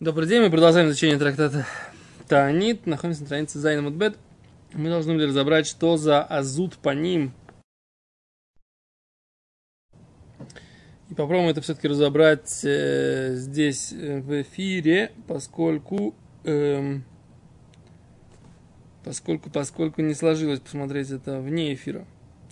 Добрый 0.00 0.26
день, 0.26 0.40
мы 0.40 0.50
продолжаем 0.50 0.88
изучение 0.88 1.18
трактата 1.18 1.66
Таанит. 2.26 2.86
Находимся 2.86 3.20
на 3.20 3.26
странице 3.26 3.58
Зайна 3.58 3.82
Мудбет. 3.82 4.16
Мы 4.72 4.88
должны 4.88 5.12
были 5.12 5.26
разобрать, 5.26 5.66
что 5.66 5.98
за 5.98 6.22
азут 6.22 6.78
по 6.78 6.94
ним. 6.94 7.34
И 11.10 11.14
попробуем 11.14 11.50
это 11.50 11.60
все-таки 11.60 11.86
разобрать 11.86 12.64
э, 12.64 13.34
здесь 13.34 13.92
э, 13.92 14.20
в 14.20 14.40
эфире, 14.40 15.12
поскольку, 15.28 16.14
эм, 16.44 17.04
поскольку, 19.04 19.50
поскольку 19.50 20.00
не 20.00 20.14
сложилось 20.14 20.60
посмотреть 20.60 21.10
это 21.10 21.42
вне 21.42 21.74
эфира. 21.74 22.06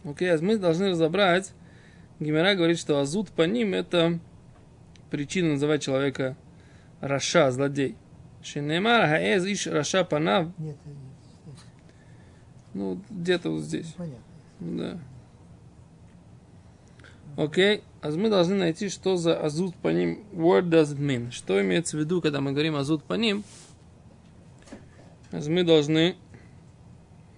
Окей, 0.04 0.34
а 0.34 0.38
мы 0.42 0.58
должны 0.58 0.90
разобрать. 0.90 1.54
Гимера 2.20 2.54
говорит, 2.56 2.78
что 2.78 3.00
азут 3.00 3.30
по 3.30 3.44
ним 3.44 3.72
это 3.72 4.18
причина 5.10 5.52
называть 5.52 5.82
человека 5.82 6.36
רשע, 7.00 7.50
злодей. 7.50 7.96
שנאמר 8.42 9.08
העז 9.08 9.44
איש 9.46 9.66
רשע 9.66 10.04
בפניו. 10.04 10.48
Нет, 10.58 10.76
Ну, 12.74 13.00
где-то 13.10 13.50
вот 13.50 13.62
здесь. 13.62 13.94
понятно. 13.96 14.22
Да. 14.60 14.98
Окей. 17.36 17.82
А 18.00 18.10
мы 18.10 18.28
должны 18.30 18.54
найти, 18.54 18.88
что 18.88 19.16
за 19.16 19.40
עזות 19.40 19.74
פנים. 19.76 20.24
What 20.32 20.68
does 20.68 20.94
it 20.94 20.98
mean? 20.98 21.30
Что 21.32 21.60
имеется 21.60 21.96
в 21.96 22.00
виду, 22.00 22.20
когда 22.20 22.40
мы 22.40 22.52
говорим 22.52 22.76
עזות 22.76 23.02
פנים? 23.02 23.44
Мы 25.32 25.62
должны, 25.64 26.16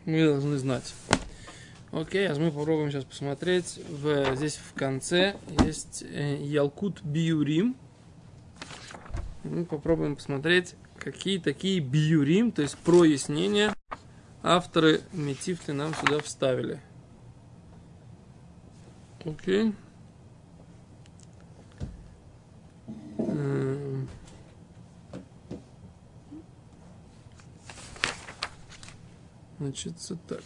мы 0.05 0.25
должны 0.25 0.59
знать. 0.59 0.95
Окей, 1.93 2.29
а 2.29 2.35
мы 2.35 2.53
попробуем 2.53 2.91
сейчас 2.91 3.05
посмотреть. 3.05 3.81
В, 3.89 4.37
здесь 4.37 4.57
в 4.57 4.75
конце 4.75 5.35
есть 5.65 6.05
э, 6.09 6.37
Ялкут 6.41 7.03
Биюрим. 7.03 7.75
Мы 9.43 9.65
попробуем 9.65 10.17
посмотреть, 10.17 10.75
какие 10.99 11.39
такие 11.39 11.81
биюрим, 11.81 12.53
то 12.53 12.63
есть 12.63 12.77
прояснения, 12.79 13.75
авторы 14.43 15.01
метифты 15.13 15.73
нам 15.73 15.95
сюда 15.95 16.21
вставили. 16.21 16.81
Окей. 19.25 19.75
Эм. 23.19 24.09
Значит, 29.59 29.99
так. 30.27 30.43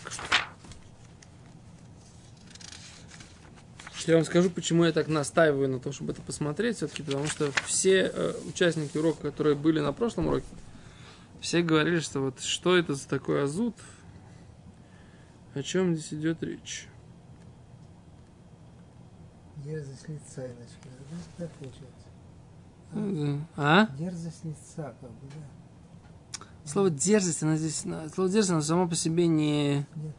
Я 4.07 4.17
вам 4.17 4.25
скажу, 4.25 4.51
почему 4.51 4.85
я 4.85 4.93
так 4.93 5.09
настаиваю 5.09 5.69
на 5.69 5.81
том, 5.81 5.93
чтобы 5.93 6.13
это 6.13 6.21
посмотреть 6.21 6.77
все-таки, 6.77 7.03
потому 7.03 7.27
что 7.27 7.51
все 7.65 8.11
э, 8.13 8.35
участники 8.47 8.99
урока, 8.99 9.31
которые 9.31 9.57
были 9.57 9.81
на 9.81 9.93
прошлом 9.93 10.27
уроке, 10.27 10.47
все 11.41 11.63
говорили, 11.63 12.01
что 12.01 12.21
вот 12.21 12.41
что 12.41 12.77
это 12.77 12.95
за 12.95 13.09
такой 13.09 13.45
азут, 13.45 13.75
о 15.55 15.63
чем 15.63 15.95
здесь 15.97 16.13
идет 16.13 16.43
речь. 16.43 16.89
Дерзость 19.65 20.09
лица 20.09 20.45
иначе. 20.45 20.75
Да, 21.11 21.47
так 21.47 21.51
получается. 21.53 22.05
А? 23.57 23.87
Дерзость 23.97 24.45
лица, 24.45 24.95
как 25.01 25.11
бы, 25.11 25.29
да. 25.35 26.45
Слово 26.67 26.91
дерзость, 26.91 27.43
она 27.43 27.57
здесь, 27.57 27.85
слово 28.15 28.31
дерзость, 28.31 28.51
оно 28.51 28.61
само 28.63 28.89
по 28.89 28.95
себе 28.95 29.27
не, 29.27 29.87
Нет. 29.97 30.17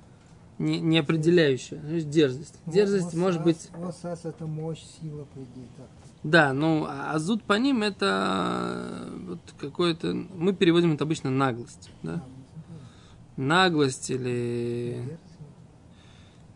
Не, 0.58 0.80
не 0.80 0.98
определяющее. 1.00 1.80
То 1.80 1.88
есть 1.88 2.10
дерзость. 2.10 2.60
Дерзость 2.66 3.14
Вот 3.14 3.22
может 3.22 3.40
сас- 3.40 3.46
быть 3.46 3.70
Вот 3.74 3.96
сас 3.96 4.26
это 4.26 4.46
мощь, 4.48 4.84
сила, 5.02 5.26
по 5.26 5.40
идее, 5.40 5.68
так. 5.78 5.88
Да, 6.24 6.54
ну, 6.54 6.86
а 6.86 7.12
азут 7.14 7.44
по 7.44 7.54
ним 7.54 7.84
это 7.84 9.10
э, 9.12 9.26
вот 9.28 9.40
какое-то... 9.60 10.14
Мы 10.14 10.54
переводим 10.54 10.94
это 10.94 11.04
обычно 11.04 11.30
наглость, 11.30 11.92
да? 12.02 12.24
Наглость 13.38 14.10
или... 14.10 15.20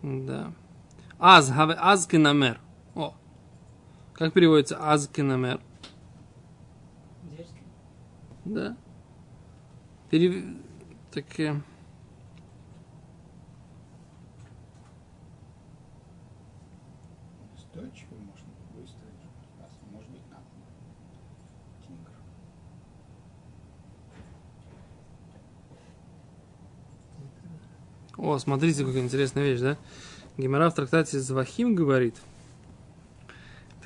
Да. 0.01 0.53
Аз, 1.19 1.51
хаве, 1.51 1.75
аз 1.77 2.07
кинамер. 2.07 2.59
О. 2.95 3.13
Как 4.13 4.33
переводится 4.33 4.77
аз 4.81 5.07
кинамер? 5.07 5.59
Да. 8.45 8.75
Перев... 10.09 10.43
Так... 11.11 11.39
э, 11.39 11.61
Устойчивый 17.55 18.19
можно 18.19 18.47
выстроить. 18.73 19.25
А 19.59 19.67
может 19.91 20.09
быть, 20.09 20.21
надо. 20.29 20.43
Тигр. 21.87 22.11
О, 28.21 28.37
смотрите, 28.37 28.83
какая 28.83 29.01
интересная 29.01 29.45
вещь, 29.45 29.61
да? 29.61 29.77
Гемора 30.37 30.69
в 30.69 30.75
трактате 30.75 31.19
Звахим 31.19 31.73
говорит, 31.73 32.15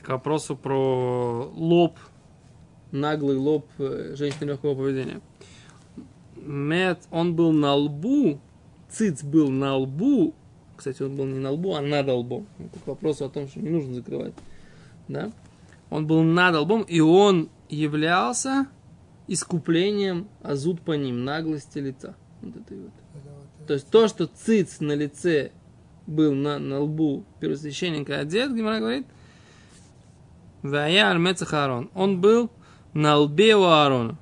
к 0.01 0.09
вопросу 0.09 0.55
про 0.55 1.51
лоб, 1.53 1.99
наглый 2.91 3.37
лоб 3.37 3.67
э, 3.77 4.15
женщины 4.17 4.49
легкого 4.49 4.73
поведения. 4.73 5.21
Мед, 6.35 6.99
он 7.11 7.35
был 7.35 7.51
на 7.51 7.75
лбу, 7.75 8.39
циц 8.89 9.23
был 9.23 9.49
на 9.49 9.77
лбу, 9.77 10.33
кстати, 10.75 11.03
он 11.03 11.15
был 11.15 11.25
не 11.25 11.37
на 11.37 11.51
лбу, 11.51 11.75
а 11.75 11.81
над 11.81 12.07
лбом. 12.07 12.47
Это 12.57 12.79
к 12.79 12.87
вопросу 12.87 13.25
о 13.25 13.29
том, 13.29 13.47
что 13.47 13.59
не 13.59 13.69
нужно 13.69 13.93
закрывать. 13.93 14.33
Да? 15.07 15.31
Он 15.91 16.07
был 16.07 16.23
над 16.23 16.55
лбом, 16.55 16.81
и 16.81 16.99
он 16.99 17.49
являлся 17.69 18.65
искуплением 19.27 20.27
азут 20.41 20.81
по 20.81 20.93
ним, 20.93 21.23
наглости 21.23 21.77
лица. 21.77 22.15
Вот 22.41 22.55
этой 22.55 22.79
вот. 22.79 22.91
То 23.67 23.73
есть 23.73 23.89
то, 23.89 24.07
что 24.07 24.27
циц 24.27 24.79
на 24.79 24.93
лице 24.93 25.51
был 26.05 26.33
на, 26.33 26.59
на 26.59 26.79
лбу 26.81 27.25
первосвященника 27.39 28.19
одет, 28.19 28.53
Гимара 28.53 28.79
говорит, 28.79 29.07
Вая 30.61 31.09
Альмецах 31.09 31.53
Аарон. 31.53 31.89
Он 31.93 32.21
был 32.21 32.49
на 32.93 33.17
лбе 33.17 33.55
у 33.55 33.63
Аарона. 33.63 34.17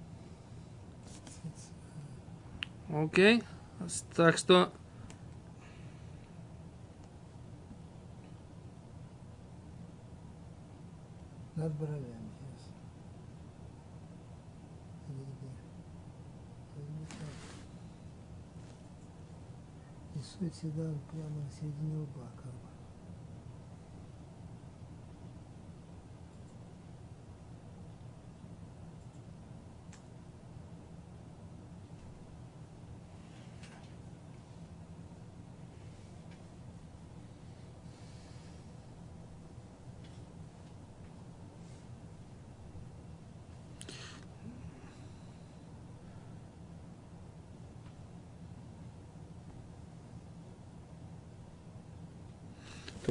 Окей. 2.89 3.43
Так 4.15 4.37
что 4.37 4.71
над 11.55 11.73
бровями. 11.75 12.05
ясно. 12.51 12.73
Или 15.09 15.23
где? 15.23 15.47
Или 16.75 16.91
не 16.91 17.05
так. 17.05 17.33
И 20.31 20.43
суть 20.43 20.53
всегда 20.53 20.93
прямо 21.11 21.41
на 21.41 21.51
середине 21.51 21.97
лба. 21.97 22.31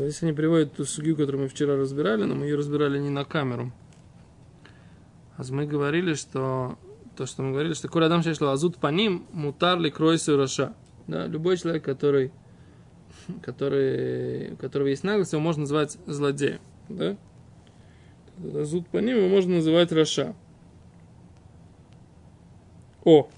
То 0.01 0.07
есть 0.07 0.23
они 0.23 0.33
приводят 0.33 0.73
ту 0.73 0.87
судью, 0.87 1.15
которую 1.15 1.43
мы 1.43 1.49
вчера 1.49 1.77
разбирали, 1.77 2.25
но 2.25 2.35
мы 2.35 2.47
ее 2.47 2.57
разбирали 2.57 2.99
не 2.99 3.11
на 3.11 3.27
камеру. 3.27 3.71
А 5.37 5.43
мы 5.51 5.67
говорили, 5.67 6.15
что 6.15 6.79
то, 7.17 7.27
что 7.27 7.43
мы 7.43 7.51
говорили, 7.51 7.75
что 7.75 7.89
коли 7.89 8.07
адам 8.07 8.23
шло 8.23 8.49
азут 8.49 8.79
по 8.79 8.87
ним, 8.87 9.27
мутар 9.33 9.79
ли 9.79 9.91
кройсу 9.91 10.39
раша. 10.39 10.73
Да, 11.07 11.27
любой 11.27 11.59
человек, 11.59 11.85
который, 11.85 12.33
который, 13.43 14.55
у 14.55 14.57
которого 14.57 14.87
есть 14.87 15.05
наглость, 15.05 15.35
его 15.35 15.43
можно 15.43 15.65
называть 15.65 15.99
злодеем. 16.07 16.61
Да? 16.89 17.19
Азут 18.55 18.89
по 18.89 18.97
ним 18.97 19.19
его 19.19 19.29
можно 19.29 19.57
называть 19.57 19.93
раша. 19.93 20.35
О! 23.05 23.29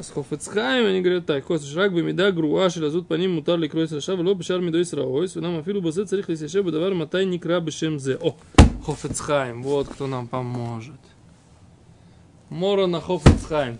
А 0.00 0.02
с 0.02 0.12
Хофецхайм 0.12 0.86
они 0.86 1.02
говорят 1.02 1.26
так, 1.26 1.44
Хос 1.44 1.62
шрак 1.62 1.92
бемида 1.92 2.32
груа 2.32 2.70
шелазут 2.70 3.06
по 3.06 3.12
ним 3.12 3.34
мутар 3.34 3.58
ликрой 3.58 3.86
сраша, 3.86 4.14
вело 4.14 4.32
бешар 4.32 4.58
мидой 4.62 4.86
сраойс, 4.86 5.34
нам 5.34 5.58
афилу 5.58 5.82
базе 5.82 6.06
царих 6.06 6.30
лисеше 6.30 6.62
бадавар 6.62 6.94
матай 6.94 7.26
никра 7.26 7.60
бешем 7.60 7.98
зе. 7.98 8.16
О, 8.16 8.34
Хофецхайм, 8.86 9.62
вот 9.62 9.88
кто 9.88 10.06
нам 10.06 10.26
поможет. 10.26 11.00
Мора 12.48 12.86
на 12.86 13.02
Хофецхайм. 13.02 13.78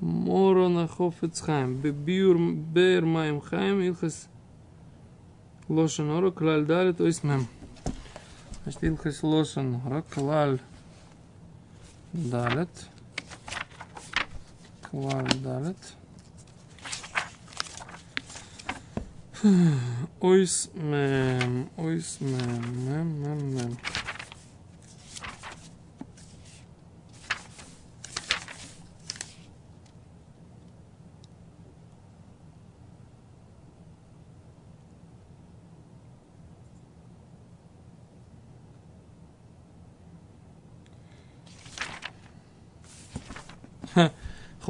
Мора 0.00 0.68
на 0.68 0.86
Хофец 0.86 1.40
Хайм. 1.40 1.76
Бебюр 1.76 2.36
Майм 2.36 3.40
Хайм. 3.40 3.80
Илхас 3.80 4.28
Лошен 5.68 6.10
Оро. 6.10 6.30
Клаль 6.32 6.64
Дали. 6.64 6.92
То 6.92 7.06
есть 7.06 7.24
мем. 7.24 7.46
Значит, 8.62 8.84
Илхас 8.84 9.22
Лошен 9.22 9.80
Оро. 9.86 10.02
Клаль 10.02 10.58
Далет. 12.12 12.70
Клаль 14.90 15.34
Далет. 15.42 15.76
Ойс 20.20 20.70
мем. 20.74 21.70
Ойс 21.76 22.16
мем. 22.20 22.86
Мем, 22.86 23.22
мем, 23.22 23.54
мем. 23.54 23.78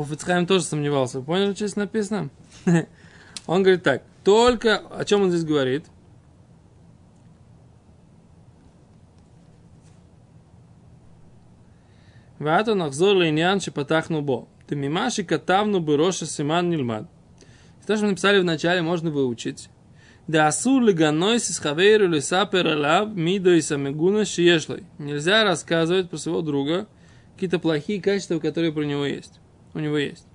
Хофицхайм 0.08 0.46
тоже 0.46 0.64
сомневался. 0.64 1.22
Поняли, 1.22 1.54
что 1.54 1.68
здесь 1.68 1.76
написано? 1.76 2.30
Он 3.48 3.64
говорит 3.64 3.84
так. 3.84 4.04
Только... 4.24 4.78
О 4.78 5.04
чем 5.06 5.24
он 5.24 5.30
здесь 5.30 5.44
говорит? 5.44 5.86
ועתו 12.44 12.76
נחזור 12.76 13.14
לעניין 13.14 13.60
שפתחנו 13.60 14.22
בו. 14.22 14.46
דממה 14.70 15.12
שכתבנו 15.12 15.82
בראש 15.82 16.24
הסימן 16.24 16.70
нильмад. 16.70 17.06
То, 17.86 17.98
что 17.98 18.06
мы 18.06 18.12
написали 18.12 18.40
в 18.40 18.46
начале, 18.46 18.82
можно 18.82 19.12
выучить. 19.12 19.70
Да 20.26 20.48
асур 20.48 20.82
леганойс 20.82 21.50
из 21.50 21.60
хавейру 21.60 22.08
лисапер 22.08 22.66
алав 22.68 23.14
мидо 23.14 23.56
и 23.56 23.62
самегуна 23.62 24.24
шиешлой. 24.24 24.84
Нельзя 24.98 25.44
рассказывать 25.44 26.10
про 26.10 26.18
своего 26.18 26.42
друга 26.42 26.88
какие-то 27.34 27.60
плохие 27.60 28.02
качества, 28.02 28.40
которые 28.40 28.72
про 28.72 28.84
него 28.84 29.06
есть. 29.06 29.42
У 29.79 29.81
него 29.81 29.97
есть. 29.97 30.27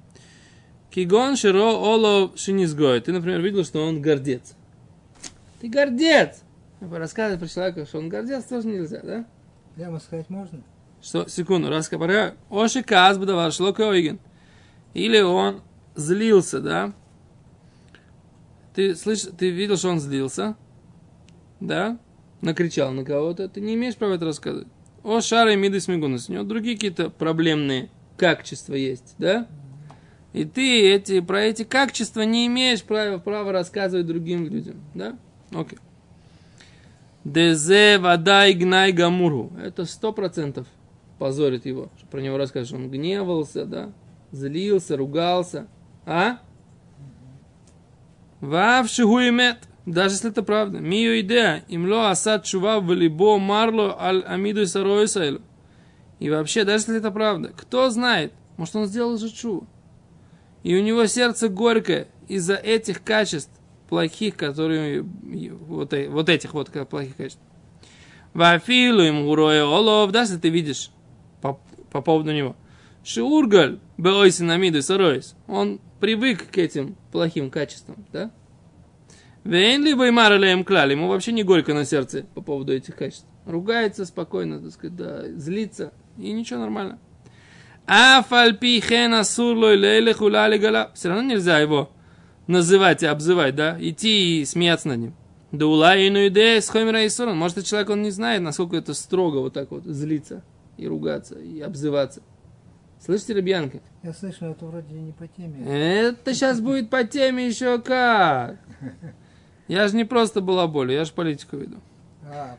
Кигон 0.90 1.36
широ 1.36 1.74
оло 1.74 2.32
шинизгой. 2.38 3.02
Ты, 3.02 3.12
например, 3.12 3.42
видел, 3.42 3.66
что 3.66 3.86
он 3.86 4.02
гордец. 4.02 4.56
Ты 5.60 5.68
гордец! 5.68 6.44
Рассказывать 6.80 7.42
про 7.42 7.50
человека, 7.50 7.86
что 7.86 7.98
он 7.98 8.08
гордец, 8.08 8.46
тоже 8.46 8.70
нельзя, 8.70 9.02
да? 9.04 9.26
Прямо 9.76 10.00
сказать 10.00 10.30
можно? 10.30 10.62
Что, 11.02 11.28
секунду, 11.28 11.70
рассказывай. 11.70 12.36
Оши 12.50 12.84
казб 12.84 13.26
давар 13.26 13.52
шлока 13.52 13.90
ойген. 13.90 14.18
Или 14.94 15.20
он 15.20 15.62
злился, 15.96 16.62
да? 16.62 16.94
Ты 18.74 18.96
слышишь, 18.96 19.32
ты 19.38 19.50
видел, 19.50 19.76
что 19.76 19.90
он 19.90 20.00
злился? 20.00 20.56
Да? 21.60 22.00
Накричал 22.40 22.94
на 22.94 23.04
кого-то. 23.04 23.50
Ты 23.50 23.60
не 23.60 23.74
имеешь 23.74 23.98
права 23.98 24.14
это 24.14 24.24
рассказывать. 24.24 24.70
О, 25.04 25.20
шары 25.20 25.58
миды 25.58 25.82
смигунус. 25.82 26.30
У 26.30 26.32
него 26.32 26.44
другие 26.44 26.76
какие-то 26.78 27.10
проблемные 27.10 27.90
качества 28.18 28.74
есть, 28.74 29.16
да? 29.18 29.48
И 30.34 30.46
ты 30.46 30.92
эти, 30.92 31.20
про 31.20 31.44
эти 31.44 31.64
качества 31.64 32.22
не 32.22 32.48
имеешь 32.48 32.84
права, 32.84 33.20
права 33.20 33.52
рассказывать 33.52 34.08
другим 34.08 34.48
людям, 34.48 34.82
да? 34.96 35.18
Окей. 35.52 35.78
Дезе 37.24 38.00
вода 38.00 38.48
и 38.48 38.54
гнай 38.54 38.92
гамуру. 38.92 39.52
Это 39.62 39.86
сто 39.86 40.12
процентов 40.12 40.68
позорит 41.20 41.66
его, 41.66 41.90
что 41.98 42.08
про 42.08 42.20
него 42.20 42.38
расскажешь. 42.38 42.74
Он 42.74 42.90
гневался, 42.90 43.66
да? 43.66 43.92
Злился, 44.32 44.98
ругался. 44.98 45.68
А? 46.06 46.40
Вав 48.42 48.90
шигуимет. 48.90 49.60
Даже 49.86 50.16
если 50.16 50.32
это 50.32 50.44
правда. 50.44 50.80
Мию 50.80 51.22
идея. 51.22 51.64
Имло 51.70 52.10
асад 52.10 52.44
чува 52.44 52.80
в 52.80 52.92
либо 52.94 53.38
марло 53.38 53.96
аль 54.02 54.24
амиду 54.26 54.62
и 54.62 54.66
сароисайлу. 54.66 55.42
И 56.24 56.30
вообще, 56.30 56.64
даже 56.64 56.86
если 56.86 56.98
это 57.00 57.12
правда, 57.12 57.50
кто 57.50 57.90
знает, 57.90 58.32
может 58.56 58.78
он 58.78 58.86
сделал 58.86 59.18
же 59.18 59.30
чу. 59.30 59.68
И 60.64 60.74
у 60.74 60.82
него 60.82 61.06
сердце 61.06 61.50
горькое 61.50 62.08
из-за 62.30 62.56
этих 62.56 63.04
качеств 63.04 63.52
плохих, 63.90 64.38
которые 64.38 65.02
вот, 65.02 65.92
э- 65.92 66.08
вот 66.08 66.30
этих 66.30 66.54
вот 66.54 66.70
плохих 66.88 67.18
качеств. 67.18 67.42
Вафилу 68.34 69.02
им 69.02 69.26
гуроя 69.26 69.66
олов, 69.66 70.14
даже 70.14 70.32
если 70.32 70.42
ты 70.44 70.50
видишь 70.50 70.92
по, 71.42 71.60
по 71.92 72.02
поводу 72.02 72.32
него. 72.32 72.56
Шиургаль, 73.04 73.82
беойсин 73.98 74.50
амиду 74.50 74.82
саройс. 74.82 75.36
Он 75.50 75.82
привык 76.00 76.50
к 76.52 76.58
этим 76.58 76.96
плохим 77.12 77.52
качествам, 77.52 78.06
да? 78.14 78.32
Вейн 79.44 79.84
либо 79.84 80.08
и 80.08 80.64
клали, 80.64 80.94
ему 80.94 81.10
вообще 81.10 81.34
не 81.34 81.44
горько 81.44 81.74
на 81.74 81.84
сердце 81.84 82.26
по 82.34 82.40
поводу 82.40 82.72
этих 82.72 82.96
качеств. 82.96 83.28
Ругается 83.46 84.06
спокойно, 84.06 84.60
так 84.60 84.72
сказать, 84.72 84.96
да, 84.96 85.28
злится, 85.36 85.92
и 86.18 86.32
ничего 86.32 86.60
нормально. 86.60 87.00
Афальпи 87.86 88.80
хена 88.80 89.24
сурлой 89.24 89.78
лейле 89.78 90.14
хуляли 90.14 90.58
гала. 90.58 90.92
Все 90.94 91.10
равно 91.10 91.24
нельзя 91.24 91.60
его 91.60 91.90
называть 92.48 93.04
и 93.04 93.06
обзывать, 93.06 93.56
да? 93.56 93.78
Идти 93.80 94.42
и 94.42 94.46
смеяться 94.46 94.88
над 94.88 95.00
ним. 95.00 95.16
Да 95.52 95.68
улайну 95.68 96.28
идея 96.28 96.62
с 96.62 96.70
хомера 96.70 97.04
и 97.04 97.10
суран. 97.10 97.38
Может, 97.38 97.58
этот 97.58 97.70
человек, 97.70 97.90
он 97.90 98.02
не 98.02 98.12
знает, 98.12 98.42
насколько 98.42 98.78
это 98.78 98.94
строго 98.94 99.38
вот 99.38 99.54
так 99.54 99.72
вот 99.72 99.84
злиться 99.84 100.44
и 100.78 100.88
ругаться, 100.88 101.38
и 101.38 101.60
обзываться. 101.60 102.22
Слышите, 103.00 103.34
Ребянка? 103.34 103.82
Я 104.02 104.14
слышу, 104.14 104.46
это 104.46 104.66
вроде 104.66 104.94
не 104.94 105.12
по 105.12 105.28
теме. 105.28 105.66
Это 105.68 106.34
сейчас 106.34 106.62
будет 106.62 106.90
по 106.90 107.04
теме 107.04 107.48
еще 107.48 107.80
как. 107.80 108.58
Я 109.68 109.88
же 109.90 109.96
не 109.96 110.06
просто 110.06 110.40
была 110.40 110.68
боль, 110.68 110.94
я 110.94 111.04
же 111.04 111.12
политику 111.12 111.58
веду. 111.58 111.78
А, 112.26 112.58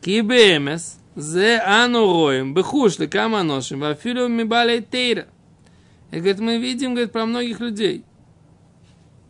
Кибемес, 0.00 0.98
зе 1.16 1.58
ану 1.58 2.12
роем, 2.12 2.54
бехуш 2.54 2.98
ли 2.98 3.06
кама 3.06 3.42
ношим, 3.42 3.80
тейра. 3.80 5.26
И 6.12 6.16
говорит, 6.16 6.38
мы 6.38 6.58
видим, 6.58 6.92
говорит, 6.92 7.12
про 7.12 7.26
многих 7.26 7.60
людей. 7.60 8.04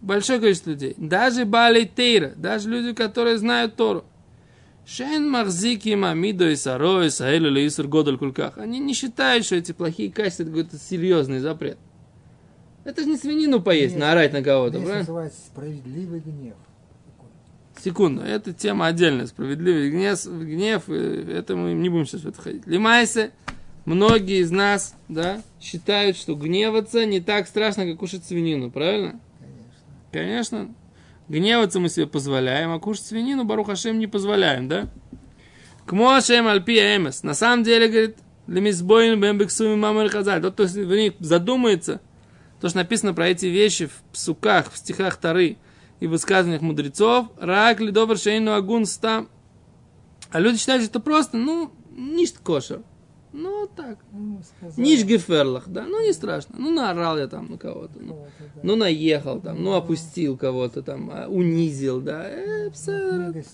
Большое 0.02 0.38
количество 0.38 0.70
людей. 0.70 0.94
Даже 0.98 1.46
балей 1.46 1.86
тейра, 1.86 2.32
даже 2.36 2.68
люди, 2.68 2.92
которые 2.94 3.38
знают 3.38 3.76
Тору. 3.76 4.04
Шен 4.86 5.28
махзики 5.28 5.94
мамидо 5.94 6.48
и 6.50 6.54
саро 6.54 7.02
и 7.02 7.10
саэлю 7.10 7.48
или 7.50 7.66
исур 7.66 7.88
годаль 7.88 8.18
кульках. 8.18 8.56
Они 8.56 8.78
не 8.78 8.92
считают, 8.94 9.44
что 9.44 9.56
эти 9.56 9.72
плохие 9.72 10.12
качества 10.12 10.44
это 10.44 10.52
какой-то 10.52 10.78
серьезный 10.78 11.40
запрет. 11.40 11.78
Это 12.84 13.02
же 13.02 13.08
не 13.08 13.16
свинину 13.16 13.60
поесть, 13.60 13.94
Нет, 13.94 14.00
наорать 14.00 14.32
на 14.32 14.44
кого-то, 14.44 14.74
правильно? 14.74 14.98
называется 14.98 15.40
справедливый 15.40 16.20
гнев. 16.20 16.54
Секунду, 17.82 18.22
это 18.22 18.52
тема 18.52 18.86
отдельная, 18.86 19.26
справедливый 19.26 19.90
гнев, 19.90 20.24
гнев, 20.26 20.84
э, 20.88 21.36
это 21.38 21.56
мы 21.56 21.74
не 21.74 21.88
будем 21.88 22.06
сейчас 22.06 22.22
в 22.22 22.28
это 22.28 22.40
ходить. 22.40 22.66
Лимайся, 22.66 23.30
многие 23.84 24.40
из 24.40 24.50
нас, 24.50 24.94
да, 25.08 25.42
считают, 25.60 26.16
что 26.16 26.34
гневаться 26.34 27.04
не 27.04 27.20
так 27.20 27.46
страшно, 27.46 27.84
как 27.86 27.98
кушать 27.98 28.24
свинину, 28.24 28.70
правильно? 28.70 29.20
Конечно. 30.10 30.58
Конечно, 30.58 30.74
гневаться 31.28 31.80
мы 31.80 31.88
себе 31.88 32.06
позволяем, 32.06 32.72
а 32.72 32.80
кушать 32.80 33.06
свинину, 33.06 33.44
Барух 33.44 33.66
Хашем, 33.66 33.98
не 33.98 34.06
позволяем, 34.06 34.68
да? 34.68 34.88
Кмо 35.86 36.14
Хашем 36.14 36.48
Альпи 36.48 36.78
Эмес. 36.78 37.22
На 37.22 37.34
самом 37.34 37.62
деле, 37.62 37.88
говорит, 37.88 38.16
для 38.46 38.60
мисбоин 38.60 39.20
бэмбексуми 39.20 39.74
мамы 39.76 40.08
хазаль. 40.08 40.40
Тот, 40.40 40.54
кто 40.54 40.64
в 40.64 40.94
них 40.94 41.14
задумается, 41.18 42.00
то, 42.60 42.68
что 42.68 42.78
написано 42.78 43.12
про 43.12 43.28
эти 43.28 43.46
вещи 43.46 43.86
в 43.86 44.02
псуках, 44.12 44.72
в 44.72 44.78
стихах 44.78 45.16
Тары 45.16 45.56
и 46.00 46.06
в 46.06 46.10
высказываниях 46.10 46.62
мудрецов, 46.62 47.28
рак 47.38 47.80
ли 47.80 47.90
добр 47.90 48.18
шейну 48.18 48.52
агун 48.52 48.86
стам. 48.86 49.28
А 50.30 50.40
люди 50.40 50.58
считают, 50.58 50.82
что 50.82 50.90
это 50.90 51.00
просто, 51.00 51.36
ну, 51.36 51.70
ништ 51.96 52.38
кошер. 52.38 52.82
Ну, 53.32 53.68
так. 53.76 53.98
Ну. 54.12 54.40
Ниш 54.78 55.04
геферлах, 55.04 55.68
да, 55.68 55.84
ну, 55.84 56.02
не 56.02 56.14
страшно. 56.14 56.54
Ну, 56.58 56.70
наорал 56.70 57.18
я 57.18 57.28
там 57.28 57.50
на 57.50 57.58
кого-то. 57.58 57.98
Ну, 58.00 58.26
да. 58.38 58.60
ну, 58.62 58.76
наехал 58.76 59.40
там, 59.40 59.62
ну, 59.62 59.74
опустил 59.74 60.38
кого-то 60.38 60.82
там, 60.82 61.10
а, 61.12 61.26
унизил, 61.28 62.00
да. 62.00 62.26
Э. 62.26 62.70
Книгой 62.70 63.44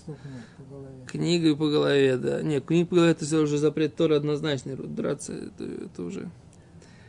по 0.57 0.69
голове. 0.69 1.05
Книгой 1.07 1.57
по 1.57 1.67
голове, 1.67 2.17
да. 2.17 2.41
Не, 2.41 2.61
книг 2.61 2.89
по 2.89 2.95
голове, 2.95 3.11
это 3.11 3.41
уже 3.41 3.57
запрет 3.57 3.95
Тора 3.95 4.15
однозначный. 4.15 4.77
Драться, 4.77 5.33
это, 5.33 5.65
это 5.65 6.03
уже... 6.03 6.29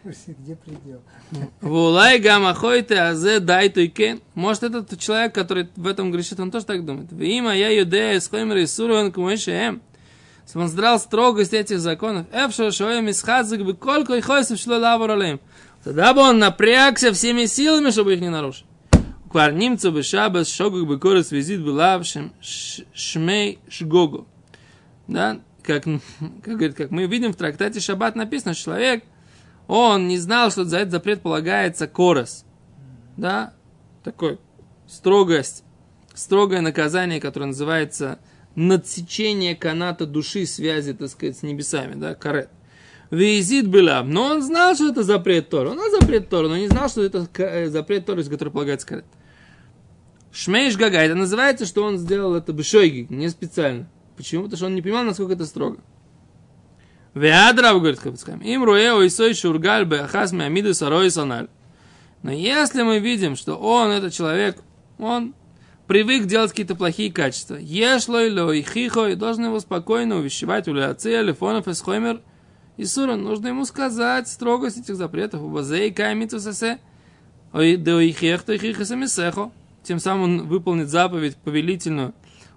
Где 0.04 0.56
предел? 0.56 1.02
Вулай 1.62 2.18
гамахойте 2.18 2.98
азе 3.00 3.40
дай 3.40 3.70
кен. 3.70 4.20
Может, 4.34 4.64
этот 4.64 4.98
человек, 4.98 5.34
который 5.34 5.68
в 5.76 5.86
этом 5.86 6.12
грешит, 6.12 6.38
он 6.40 6.50
тоже 6.50 6.66
так 6.66 6.84
думает. 6.84 7.08
Вима 7.10 7.54
я 7.54 7.70
юдея 7.70 8.20
с 8.20 8.28
хоймер 8.28 8.58
и 8.58 8.66
сурван 8.66 9.12
кумэшэм. 9.12 9.80
Если 10.46 10.58
он 10.58 10.68
здрал 10.68 11.00
строгость 11.00 11.54
этих 11.54 11.80
законов, 11.80 12.26
эпшо 12.32 12.70
шоем 12.70 13.08
исхадзик 13.08 13.62
бы 13.62 13.72
колько 13.72 14.14
и 14.14 14.20
хойсов 14.20 14.58
шло 14.58 14.76
лаваролем. 14.76 15.40
Тогда 15.82 16.12
бы 16.12 16.20
он 16.20 16.38
напрягся 16.38 17.12
всеми 17.12 17.46
силами, 17.46 17.90
чтобы 17.90 18.14
их 18.14 18.20
не 18.20 18.28
нарушить. 18.28 18.66
Квар 19.30 19.52
бы 19.52 20.02
шабас 20.02 20.48
шогук 20.48 20.86
бы 20.86 20.98
корос 20.98 21.32
визит 21.32 21.64
бы 21.64 21.70
лавшим 21.70 22.32
шмей 22.40 23.58
шгогу. 23.68 24.28
Да, 25.08 25.40
как, 25.62 25.84
как, 26.42 26.56
говорит, 26.56 26.76
как 26.76 26.90
мы 26.90 27.06
видим 27.06 27.32
в 27.32 27.36
трактате 27.36 27.80
Шаббат 27.80 28.16
написано, 28.16 28.54
человек, 28.54 29.02
он 29.66 30.08
не 30.08 30.18
знал, 30.18 30.50
что 30.50 30.64
за 30.64 30.78
этот 30.78 30.92
запрет 30.92 31.22
полагается 31.22 31.86
корос. 31.86 32.44
Да? 33.16 33.54
Такой 34.02 34.38
строгость, 34.86 35.64
строгое 36.14 36.60
наказание, 36.60 37.20
которое 37.20 37.46
называется 37.46 38.18
надсечение 38.54 39.56
каната 39.56 40.06
души 40.06 40.46
связи, 40.46 40.92
так 40.92 41.08
сказать, 41.08 41.38
с 41.38 41.42
небесами, 41.42 41.94
да, 41.94 42.14
карет. 42.14 42.50
Визит 43.10 43.68
была, 43.68 44.02
но 44.02 44.24
он 44.26 44.42
знал, 44.42 44.74
что 44.74 44.88
это 44.90 45.02
запрет 45.02 45.48
Тора. 45.48 45.70
Он 45.70 45.78
знал 45.78 45.90
запрет 46.00 46.28
Тора, 46.28 46.48
но 46.48 46.56
не 46.56 46.68
знал, 46.68 46.88
что 46.88 47.02
это 47.02 47.28
э, 47.38 47.68
запрет 47.68 48.06
Тора, 48.06 48.20
из 48.20 48.28
которого 48.28 48.52
полагается 48.52 48.86
карет. 48.86 49.04
Шмейш 50.32 50.76
Гага, 50.76 50.98
это 50.98 51.14
называется, 51.14 51.64
что 51.64 51.84
он 51.84 51.96
сделал 51.96 52.34
это 52.34 52.52
бешойги, 52.52 53.06
не 53.08 53.28
специально. 53.28 53.88
Почему? 54.16 54.44
Потому 54.44 54.56
что 54.56 54.66
он 54.66 54.74
не 54.74 54.82
понимал, 54.82 55.04
насколько 55.04 55.34
это 55.34 55.46
строго. 55.46 55.78
Веадрав, 57.14 57.78
говорит 57.78 58.00
Хабицхайм, 58.00 58.40
им 58.40 58.64
руэо 58.64 59.06
исой 59.06 59.34
шургаль 59.34 59.84
беахас 59.84 60.32
миамиду 60.32 60.74
сарой 60.74 61.10
саналь. 61.10 61.48
Но 62.22 62.32
если 62.32 62.82
мы 62.82 62.98
видим, 62.98 63.36
что 63.36 63.54
он, 63.54 63.90
этот 63.90 64.12
человек, 64.12 64.58
он 64.98 65.34
привык 65.86 66.24
делать 66.24 66.50
какие-то 66.50 66.74
плохие 66.74 67.12
качества, 67.12 67.54
ешлой 67.54 68.32
лой 68.32 68.62
хихой, 68.62 69.14
должен 69.14 69.44
его 69.44 69.60
спокойно 69.60 70.16
увещевать, 70.16 70.66
уляцы, 70.66 71.14
алифонов, 71.14 71.68
эсхоймер, 71.68 72.20
и 72.76 72.84
сура, 72.84 73.14
нужно 73.14 73.48
ему 73.48 73.64
сказать 73.64 74.26
строгость 74.26 74.78
этих 74.78 74.96
запретов, 74.96 75.42
убазей, 75.42 75.92
каймиту 75.92 76.40
сесе, 76.40 76.80
ой, 77.52 77.76
да 77.76 78.00
хехто, 78.08 78.58
хихасамисехо. 78.58 79.52
Тем 79.84 80.00
самым 80.00 80.22
он 80.22 80.48
выполнит 80.48 80.88
заповедь 80.88 81.36
повелительную, 81.36 82.14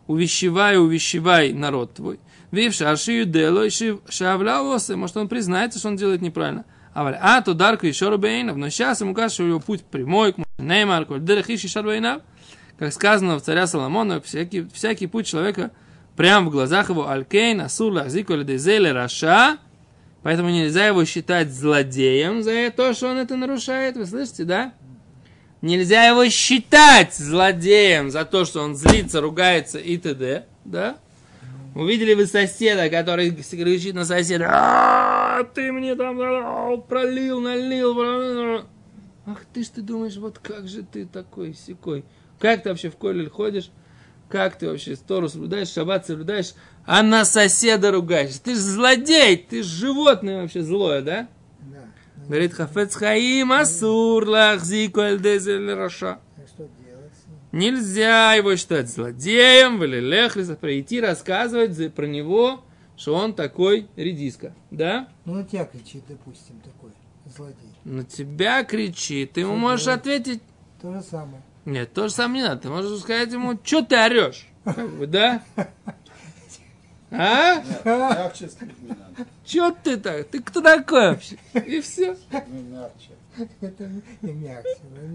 увещевай, 0.07 0.79
увещевай 0.79 1.53
народ 1.53 1.93
твой. 1.93 2.19
Вивша, 2.51 2.91
ашию 2.91 3.25
дело, 3.25 3.69
шавля 3.69 4.61
осе, 4.61 4.95
может 4.95 5.17
он 5.17 5.27
признается, 5.27 5.79
что 5.79 5.89
он 5.89 5.97
делает 5.97 6.21
неправильно. 6.21 6.65
А 6.93 7.41
то 7.41 7.53
дарка 7.53 7.85
еще 7.85 8.09
рубейнов, 8.09 8.57
но 8.57 8.69
сейчас 8.69 9.01
ему 9.01 9.13
кажется, 9.13 9.35
что 9.35 9.43
его 9.43 9.59
путь 9.59 9.83
прямой, 9.83 10.33
к 10.33 10.37
Неймар, 10.57 11.05
коль 11.05 11.21
дерехиш 11.21 11.63
и 11.63 11.67
шарбейнав, 11.67 12.23
как 12.79 12.91
сказано 12.91 13.37
в 13.37 13.43
царя 13.43 13.67
Соломона, 13.67 14.19
всякий, 14.21 14.67
всякий 14.73 15.05
путь 15.05 15.27
человека 15.27 15.71
прямо 16.15 16.47
в 16.47 16.51
глазах 16.51 16.89
его, 16.89 17.07
алькейн, 17.07 17.61
асур, 17.61 17.93
лахзику, 17.93 18.33
ледезеле, 18.33 18.91
раша, 18.93 19.59
поэтому 20.23 20.49
нельзя 20.49 20.87
его 20.87 21.05
считать 21.05 21.53
злодеем 21.53 22.41
за 22.41 22.71
то, 22.75 22.93
что 22.93 23.09
он 23.09 23.17
это 23.17 23.35
нарушает, 23.35 23.97
вы 23.97 24.07
слышите, 24.07 24.43
да? 24.43 24.73
Нельзя 25.61 26.07
его 26.07 26.27
считать 26.29 27.13
злодеем 27.15 28.09
за 28.09 28.25
то, 28.25 28.45
что 28.45 28.61
он 28.61 28.75
злится, 28.75 29.21
ругается 29.21 29.77
и 29.77 29.97
т.д., 29.97 30.45
да? 30.65 30.97
Увидели 31.77 32.15
вы 32.15 32.25
соседа, 32.25 32.89
который 32.89 33.29
кричит 33.29 33.93
на 33.93 34.03
соседа, 34.03 34.49
«А, 34.49 35.43
ты 35.43 35.71
мне 35.71 35.95
там 35.95 36.17
пролил, 36.81 37.39
налил, 37.39 37.93
пролил». 37.93 38.65
Ах 39.27 39.41
ты 39.53 39.63
ж 39.63 39.67
ты 39.67 39.81
думаешь, 39.81 40.15
вот 40.15 40.39
как 40.39 40.67
же 40.67 40.81
ты 40.81 41.05
такой, 41.05 41.53
секой. 41.53 42.03
Как 42.39 42.63
ты 42.63 42.69
вообще 42.69 42.89
в 42.89 42.97
колель 42.97 43.29
ходишь? 43.29 43.69
Как 44.27 44.57
ты 44.57 44.67
вообще 44.69 44.95
Тору 44.95 45.29
соблюдаешь, 45.29 45.69
шаббат 45.69 46.07
соблюдаешь, 46.07 46.53
а 46.85 47.03
на 47.03 47.25
соседа 47.25 47.91
ругаешься? 47.91 48.41
Ты 48.41 48.55
ж 48.55 48.57
злодей, 48.57 49.37
ты 49.37 49.61
ж 49.61 49.65
животное 49.65 50.41
вообще 50.41 50.63
злое, 50.63 51.01
да? 51.01 51.27
Да. 51.59 52.25
Говорит 52.25 52.53
Хафец 52.53 52.95
Хаим 52.95 53.51
Асур 53.51 54.27
лахзику 54.27 55.01
эльдезель 55.01 55.73
раша. 55.73 56.19
а 56.37 56.47
что 56.47 56.67
делать 56.83 57.13
с 57.13 57.27
ним? 57.27 57.36
Нельзя 57.51 58.33
его 58.33 58.55
считать 58.55 58.89
злодеем, 58.89 59.79
валилехлиса, 59.79 60.55
прийти 60.55 60.99
рассказывать 60.99 61.93
про 61.93 62.05
него, 62.05 62.63
что 62.97 63.15
он 63.15 63.33
такой 63.33 63.87
редиска, 63.95 64.53
да? 64.69 65.07
Ну, 65.25 65.35
на 65.35 65.43
тебя 65.45 65.65
кричит, 65.65 66.03
допустим, 66.09 66.59
такой 66.59 66.91
злодей. 67.25 67.55
На 67.85 68.03
тебя 68.03 68.63
кричит, 68.63 69.33
ты 69.33 69.41
ему 69.41 69.55
можешь 69.55 69.85
делать? 69.85 69.99
ответить, 70.01 70.41
То 70.81 70.93
же 70.93 71.01
самое. 71.01 71.41
нет, 71.65 71.93
то 71.93 72.07
же 72.09 72.13
самое 72.13 72.43
не 72.43 72.49
надо, 72.49 72.61
ты 72.63 72.69
можешь 72.69 72.99
сказать 72.99 73.31
ему, 73.31 73.57
что 73.63 73.81
ты 73.81 73.95
орешь, 73.95 74.45
как 74.65 74.89
бы, 74.95 75.07
да? 75.07 75.41
А? 77.09 77.63
Мягче. 77.85 78.49
Че 79.45 79.71
ты 79.81 79.95
так? 79.95 80.27
Ты 80.27 80.41
кто 80.41 80.59
такой 80.59 81.11
вообще? 81.11 81.37
И 81.53 81.79
все. 81.79 82.17
Мягче. 82.31 83.11
Это 83.61 83.89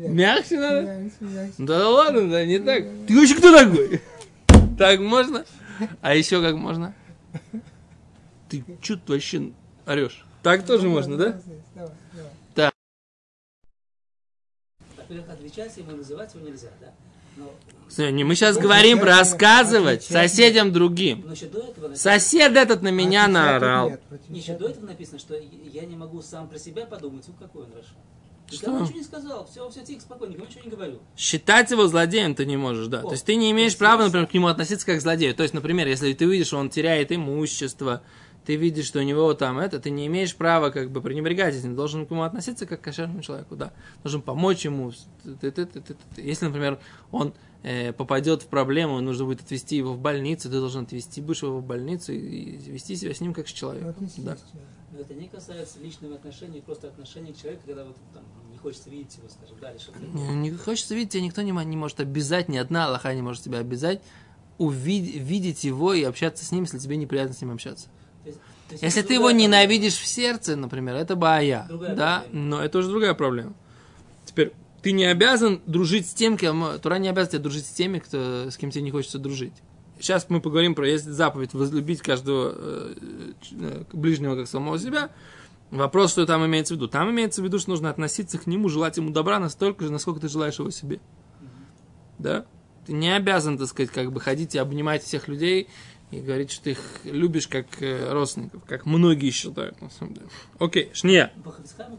мягче. 0.08 0.58
надо? 0.58 1.10
Да 1.58 1.88
ладно, 1.88 2.30
да 2.30 2.44
не 2.44 2.58
так. 2.58 2.84
Ты 3.06 3.18
вообще 3.18 3.36
кто 3.36 3.52
такой? 3.52 4.00
Так 4.78 5.00
можно? 5.00 5.44
А 6.00 6.14
еще 6.14 6.40
как 6.40 6.54
можно? 6.56 6.94
Ты 8.48 8.64
что 8.80 8.96
ты 8.96 9.12
вообще 9.12 9.52
орешь? 9.86 10.24
Так 10.42 10.64
тоже 10.64 10.88
можно, 10.88 11.16
да? 11.16 11.40
Во-первых, 14.96 15.30
отвечать 15.30 15.76
ему, 15.76 15.92
называть 15.92 16.34
его 16.34 16.46
нельзя, 16.46 16.70
да? 16.80 16.92
Не, 17.98 18.24
Мы 18.24 18.34
сейчас 18.34 18.56
говорим 18.56 18.98
про 19.00 19.18
рассказывать 19.18 20.02
соседям 20.02 20.72
другим. 20.72 21.26
написано, 21.26 21.94
Сосед 21.94 22.56
этот 22.56 22.82
на 22.82 22.88
меня 22.88 23.28
наорал. 23.28 23.92
еще 24.30 24.56
до 24.56 24.68
этого 24.68 24.86
написано, 24.86 25.18
что 25.18 25.34
я 25.36 25.82
не 25.84 25.96
могу 25.96 26.22
сам 26.22 26.48
про 26.48 26.58
себя 26.58 26.86
подумать, 26.86 27.24
ну 27.28 27.34
какой 27.38 27.64
он 27.64 27.72
Раша. 27.76 27.94
Что? 28.50 28.66
Никому 28.66 28.84
ничего 28.84 28.98
не 28.98 29.04
сказал, 29.04 29.46
все, 29.50 29.68
все 29.70 29.82
тихо, 29.82 30.00
спокойно, 30.02 30.32
никому 30.32 30.48
ничего 30.48 30.64
не 30.64 30.70
говорю. 30.70 30.98
Считать 31.16 31.70
его 31.70 31.86
злодеем 31.86 32.34
ты 32.34 32.44
не 32.44 32.56
можешь, 32.56 32.86
да. 32.86 33.00
О, 33.00 33.02
То 33.04 33.12
есть 33.12 33.24
ты 33.24 33.34
не 33.36 33.50
имеешь 33.50 33.76
права, 33.76 34.04
например, 34.04 34.26
к 34.26 34.34
нему 34.34 34.48
относиться 34.48 34.84
как 34.84 34.98
к 34.98 35.00
злодею. 35.00 35.34
То 35.34 35.42
есть, 35.42 35.54
например, 35.54 35.86
если 35.86 36.12
ты 36.12 36.24
видишь, 36.26 36.48
что 36.48 36.58
он 36.58 36.68
теряет 36.68 37.12
имущество, 37.12 38.02
ты 38.44 38.56
видишь, 38.56 38.86
что 38.86 38.98
у 38.98 39.02
него 39.02 39.32
там 39.34 39.58
это, 39.58 39.78
ты 39.78 39.90
не 39.90 40.06
имеешь 40.06 40.34
права 40.34 40.70
как 40.70 40.90
бы 40.90 41.00
пренебрегать 41.00 41.54
этим. 41.54 41.76
Должен 41.76 42.06
к 42.06 42.10
нему 42.10 42.22
относиться 42.22 42.66
как 42.66 42.80
к 42.80 42.84
кошерному 42.84 43.22
человеку, 43.22 43.54
да. 43.56 43.72
Должен 44.02 44.20
помочь 44.22 44.64
ему. 44.64 44.92
Если, 46.16 46.44
например, 46.46 46.78
он 47.10 47.34
э, 47.62 47.92
попадет 47.92 48.42
в 48.42 48.46
проблему, 48.46 49.00
нужно 49.00 49.24
будет 49.26 49.40
отвезти 49.42 49.76
его 49.76 49.92
в 49.92 49.98
больницу, 50.00 50.50
ты 50.50 50.58
должен 50.58 50.84
отвезти, 50.84 51.20
будешь 51.20 51.42
его 51.42 51.58
в 51.58 51.64
больницу 51.64 52.12
и, 52.12 52.56
вести 52.56 52.96
себя 52.96 53.14
с 53.14 53.20
ним 53.20 53.32
как 53.34 53.48
с 53.48 53.52
Ну, 53.52 53.56
человеком. 53.56 53.90
отнесись, 53.90 54.24
Да. 54.24 54.36
Но 54.92 54.98
это 55.00 55.14
не 55.14 55.26
касается 55.28 55.78
личных 55.80 56.12
отношений, 56.12 56.60
просто 56.60 56.88
отношений 56.88 57.32
к 57.32 57.36
человеку, 57.40 57.62
когда 57.64 57.84
вот 57.84 57.96
там 58.12 58.22
не 58.50 58.58
хочется 58.58 58.90
видеть 58.90 59.16
его, 59.16 59.28
скажем, 59.30 59.56
дальше. 59.58 59.90
Не, 60.12 60.50
не 60.50 60.50
хочется 60.50 60.94
видеть, 60.94 61.12
тебя 61.12 61.22
никто 61.22 61.40
не, 61.40 61.52
мо- 61.52 61.64
не 61.64 61.76
может 61.78 62.00
обязать, 62.00 62.48
ни 62.50 62.58
одна 62.58 62.86
Аллаха 62.86 63.14
не 63.14 63.22
может 63.22 63.42
тебя 63.42 63.58
обязать 63.60 64.02
увид- 64.58 65.18
видеть 65.18 65.64
его 65.64 65.94
и 65.94 66.02
общаться 66.02 66.44
с 66.44 66.52
ним, 66.52 66.64
если 66.64 66.78
тебе 66.78 66.96
неприятно 66.98 67.32
с 67.34 67.40
ним 67.40 67.52
общаться. 67.52 67.88
Если 68.80 69.02
ты 69.02 69.14
его 69.14 69.30
ненавидишь 69.30 69.94
в 69.96 70.06
сердце, 70.06 70.56
например, 70.56 70.94
это 70.94 71.14
бая, 71.14 71.66
Другая 71.68 71.94
да, 71.94 72.20
проблема. 72.20 72.46
но 72.48 72.64
это 72.64 72.78
уже 72.78 72.88
другая 72.88 73.14
проблема. 73.14 73.54
Теперь, 74.24 74.52
ты 74.82 74.92
не 74.92 75.04
обязан 75.04 75.60
дружить 75.66 76.08
с 76.08 76.14
тем, 76.14 76.36
кем... 76.36 76.64
Тура 76.80 76.94
не 76.96 77.08
обязан 77.08 77.32
тебя 77.32 77.42
дружить 77.42 77.66
с 77.66 77.70
теми, 77.70 77.98
кто, 77.98 78.50
с 78.50 78.56
кем 78.56 78.70
тебе 78.70 78.82
не 78.82 78.90
хочется 78.90 79.18
дружить. 79.18 79.52
Сейчас 79.98 80.26
мы 80.28 80.40
поговорим 80.40 80.74
про 80.74 80.88
есть 80.88 81.04
заповедь 81.04 81.54
возлюбить 81.54 82.00
каждого 82.00 82.52
э, 82.56 82.94
э, 83.52 83.84
ближнего 83.92 84.34
как 84.34 84.48
самого 84.48 84.78
себя. 84.78 85.10
Вопрос, 85.70 86.10
что 86.10 86.26
там 86.26 86.44
имеется 86.44 86.74
в 86.74 86.76
виду. 86.76 86.88
Там 86.88 87.10
имеется 87.10 87.40
в 87.40 87.44
виду, 87.44 87.58
что 87.58 87.70
нужно 87.70 87.88
относиться 87.88 88.38
к 88.38 88.46
нему, 88.46 88.68
желать 88.68 88.96
ему 88.96 89.10
добра 89.10 89.38
настолько 89.38 89.84
же, 89.84 89.92
насколько 89.92 90.20
ты 90.20 90.28
желаешь 90.28 90.58
его 90.58 90.70
себе. 90.70 90.98
Да? 92.18 92.46
Ты 92.84 92.94
не 92.94 93.14
обязан, 93.14 93.58
так 93.58 93.68
сказать, 93.68 93.90
как 93.90 94.12
бы 94.12 94.20
ходить 94.20 94.56
и 94.56 94.58
обнимать 94.58 95.04
всех 95.04 95.28
людей 95.28 95.68
и 96.12 96.20
говорить, 96.20 96.52
что 96.52 96.64
ты 96.64 96.70
их 96.72 96.78
любишь 97.04 97.48
как 97.48 97.66
э, 97.80 98.12
родственников, 98.12 98.62
как 98.66 98.84
многие 98.84 99.30
считают, 99.30 99.80
на 99.80 99.88
самом 99.88 100.12
деле. 100.12 100.26
Окей, 100.58 100.90
шния. 100.92 101.32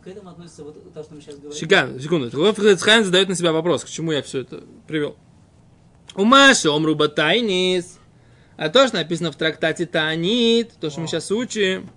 К 0.04 0.08
этому 0.08 0.30
относится 0.30 0.64
вот 0.64 0.94
то, 0.94 1.04
что 1.04 1.16
мы 1.16 1.22
сейчас 1.22 1.36
говорим. 1.36 1.58
Секунду, 1.58 2.00
секунду. 2.00 3.04
Задает 3.04 3.30
на 3.30 3.36
себя 3.36 3.52
вопрос, 3.52 3.84
к 3.84 3.90
чему 3.90 4.12
я 4.12 4.22
все 4.22 4.42
это 4.42 4.64
привел. 4.88 5.18
У 6.16 6.26
Маши 6.26 6.70
омру 6.70 6.94
батайнис. 6.96 8.00
А 8.56 8.70
то, 8.70 8.88
что 8.88 8.98
написано 8.98 9.32
в 9.32 9.36
трактате 9.36 9.88
Таанит, 9.88 10.74
то, 10.80 10.92
что 10.92 11.02
мы 11.02 11.08
сейчас 11.08 11.32
учим. 11.32 11.90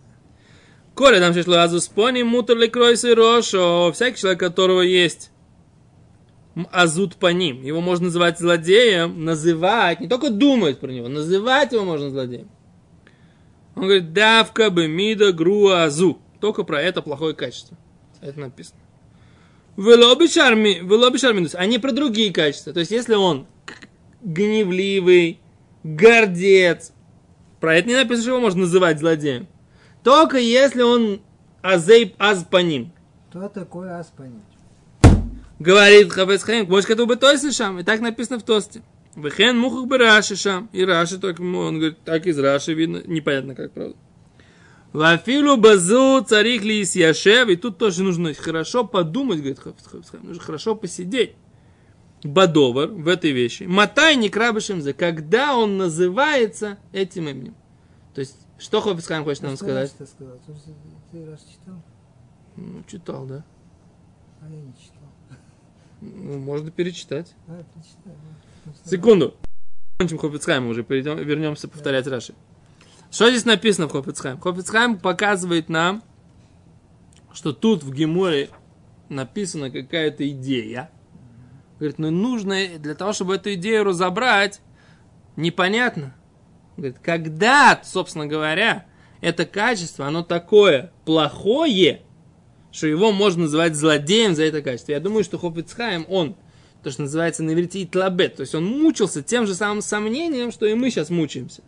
Коля, 0.95 1.21
там 1.21 1.35
сейчас 1.35 1.47
лазу 1.47 1.81
спони, 1.83 2.23
мутер 2.23 2.57
ли 2.57 2.69
кройся 2.69 3.11
и 3.11 3.15
рошо. 3.15 3.93
Всякий 3.93 4.19
человек, 4.19 4.41
которого 4.41 4.81
есть 4.81 5.31
азут 6.73 7.17
по 7.17 7.33
ним. 7.33 7.63
Его 7.63 7.81
можно 7.81 8.07
называть 8.07 8.39
злодеем, 8.39 9.25
называть, 9.25 10.01
не 10.01 10.09
только 10.09 10.31
думать 10.31 10.79
про 10.81 10.91
него, 10.91 11.09
называть 11.09 11.73
его 11.73 11.85
можно 11.85 12.11
злодеем. 12.11 12.49
Он 13.75 13.83
говорит, 13.83 14.13
давка 14.13 14.71
бы 14.71 14.89
мида 14.89 15.33
груа 15.33 15.85
азу. 15.85 16.19
Только 16.41 16.65
про 16.65 16.81
это 16.81 17.03
плохое 17.03 17.35
качество. 17.35 17.77
Это 18.23 18.41
написано. 18.41 18.81
Велоби 19.77 20.29
шарми, 20.29 20.81
велоби 20.83 21.19
а 21.55 21.67
не 21.67 21.79
про 21.79 21.93
другие 21.93 22.33
качества. 22.33 22.73
То 22.73 22.81
есть, 22.81 22.91
если 22.91 23.15
он 23.15 23.47
гневливый, 24.23 25.41
гордец, 25.85 26.93
про 27.61 27.77
это 27.77 27.89
не 27.89 27.95
написано, 27.95 28.23
что 28.23 28.31
его 28.31 28.41
можно 28.41 28.61
называть 28.63 28.99
злодеем. 28.99 29.47
Только 30.03 30.39
если 30.39 30.83
он 30.83 31.21
азей 31.63 32.15
аз 32.19 32.45
по 32.45 32.59
ним. 32.59 32.93
Кто 33.29 33.49
такой 33.49 33.91
Аспанич? 33.91 34.56
Говорит 35.59 36.13
Хавец 36.13 36.43
Хаим, 36.43 36.73
это 36.73 37.07
бы 37.07 37.17
той 37.17 37.39
шам, 37.53 37.79
и 37.79 37.83
так 37.83 38.01
написано 38.01 38.39
в 38.39 38.43
тосте. 38.43 38.83
Вехен 39.17 39.59
мухах 39.59 39.87
бы 39.87 39.97
Раши 39.97 40.37
шам. 40.37 40.69
И 40.73 40.85
Раши, 40.85 41.19
так, 41.19 41.39
ему, 41.39 41.61
он 41.61 41.79
говорит, 41.79 41.99
так 42.05 42.27
из 42.27 42.39
Раши 42.39 42.75
видно, 42.75 43.03
непонятно 43.07 43.55
как, 43.55 43.73
правда. 43.73 43.97
Вафилу 44.93 45.57
базу 45.57 46.25
царих 46.25 46.63
ли 46.63 46.81
яшев. 46.81 47.49
И 47.49 47.57
тут 47.57 47.79
тоже 47.79 48.03
нужно 48.03 48.33
хорошо 48.35 48.85
подумать, 48.85 49.39
говорит 49.39 49.59
Хафиц 49.59 49.87
Хаим. 50.11 50.27
Нужно 50.27 50.43
хорошо 50.43 50.75
посидеть. 50.75 51.35
Бадовар 52.23 52.89
в 52.89 53.09
этой 53.09 53.33
вещи. 53.33 53.65
Матай 53.65 54.17
не 54.17 54.31
крабышемзе. 54.31 54.95
Когда 54.95 55.55
он 55.55 55.77
называется 55.77 56.79
этим 56.93 57.29
именем. 57.29 57.55
То 58.15 58.21
есть, 58.21 58.37
что 58.59 58.81
Хафиц 58.81 59.07
Хаим 59.07 59.25
хочет 59.25 59.43
нам 59.43 59.57
сказать? 59.57 59.95
Ты, 59.99 60.07
ты 61.13 61.27
раз 61.27 61.45
читал? 61.45 61.83
Ну, 62.57 62.83
читал, 62.87 63.27
да. 63.27 63.45
А 64.41 64.49
я 64.49 64.61
не 64.61 64.73
читал. 64.83 64.96
Ну, 66.27 66.39
можно 66.41 66.73
перечитать. 66.73 67.35
А, 67.47 67.63
ну, 68.05 68.13
ну, 68.65 68.73
Секунду. 68.85 69.35
Кончим 69.99 70.19
Хофицхайм 70.19 70.67
уже, 70.67 70.83
перейдем, 70.83 71.19
вернемся 71.19 71.69
повторять 71.69 72.09
Раши. 72.09 72.35
Что 73.13 73.31
здесь 73.31 73.45
написано 73.45 73.87
в 73.87 73.93
Хофицхайм? 73.93 74.41
Хофицхайм 74.41 74.99
показывает 74.99 75.69
нам, 75.69 76.03
что 77.33 77.53
тут 77.53 77.85
в 77.85 77.93
Геморе 77.93 78.51
написана 79.09 79.71
какая-то 79.71 80.29
идея. 80.31 80.91
Говорит, 81.79 81.99
ну 81.99 82.11
нужно 82.11 82.57
для 82.77 82.97
того, 82.97 83.13
чтобы 83.13 83.37
эту 83.37 83.55
идею 83.55 83.85
разобрать, 83.85 84.61
непонятно. 85.37 86.13
Говорит, 86.77 86.99
когда, 86.99 87.81
собственно 87.85 88.27
говоря, 88.27 88.87
это 89.21 89.47
качество, 89.47 90.09
оно 90.09 90.25
такое 90.25 90.93
плохое, 91.05 92.03
что 92.77 92.87
его 92.87 93.11
можно 93.11 93.43
называть 93.43 93.75
злодеем 93.75 94.35
за 94.35 94.45
это 94.45 94.61
качество. 94.61 94.93
Я 94.93 95.01
думаю, 95.01 95.25
что 95.25 95.39
Хофицхайм, 95.39 96.05
он, 96.09 96.37
то, 96.83 96.91
что 96.91 97.03
называется 97.03 97.43
на 97.43 97.53
иврите 97.53 97.83
итлабет, 97.83 98.37
то 98.37 98.43
есть 98.43 98.55
он 98.55 98.67
мучился 98.67 99.23
тем 99.23 99.47
же 99.47 99.55
самым 99.55 99.81
сомнением, 99.81 100.53
что 100.53 100.67
и 100.67 100.75
мы 100.75 100.91
сейчас 100.91 101.09
мучаемся. 101.11 101.63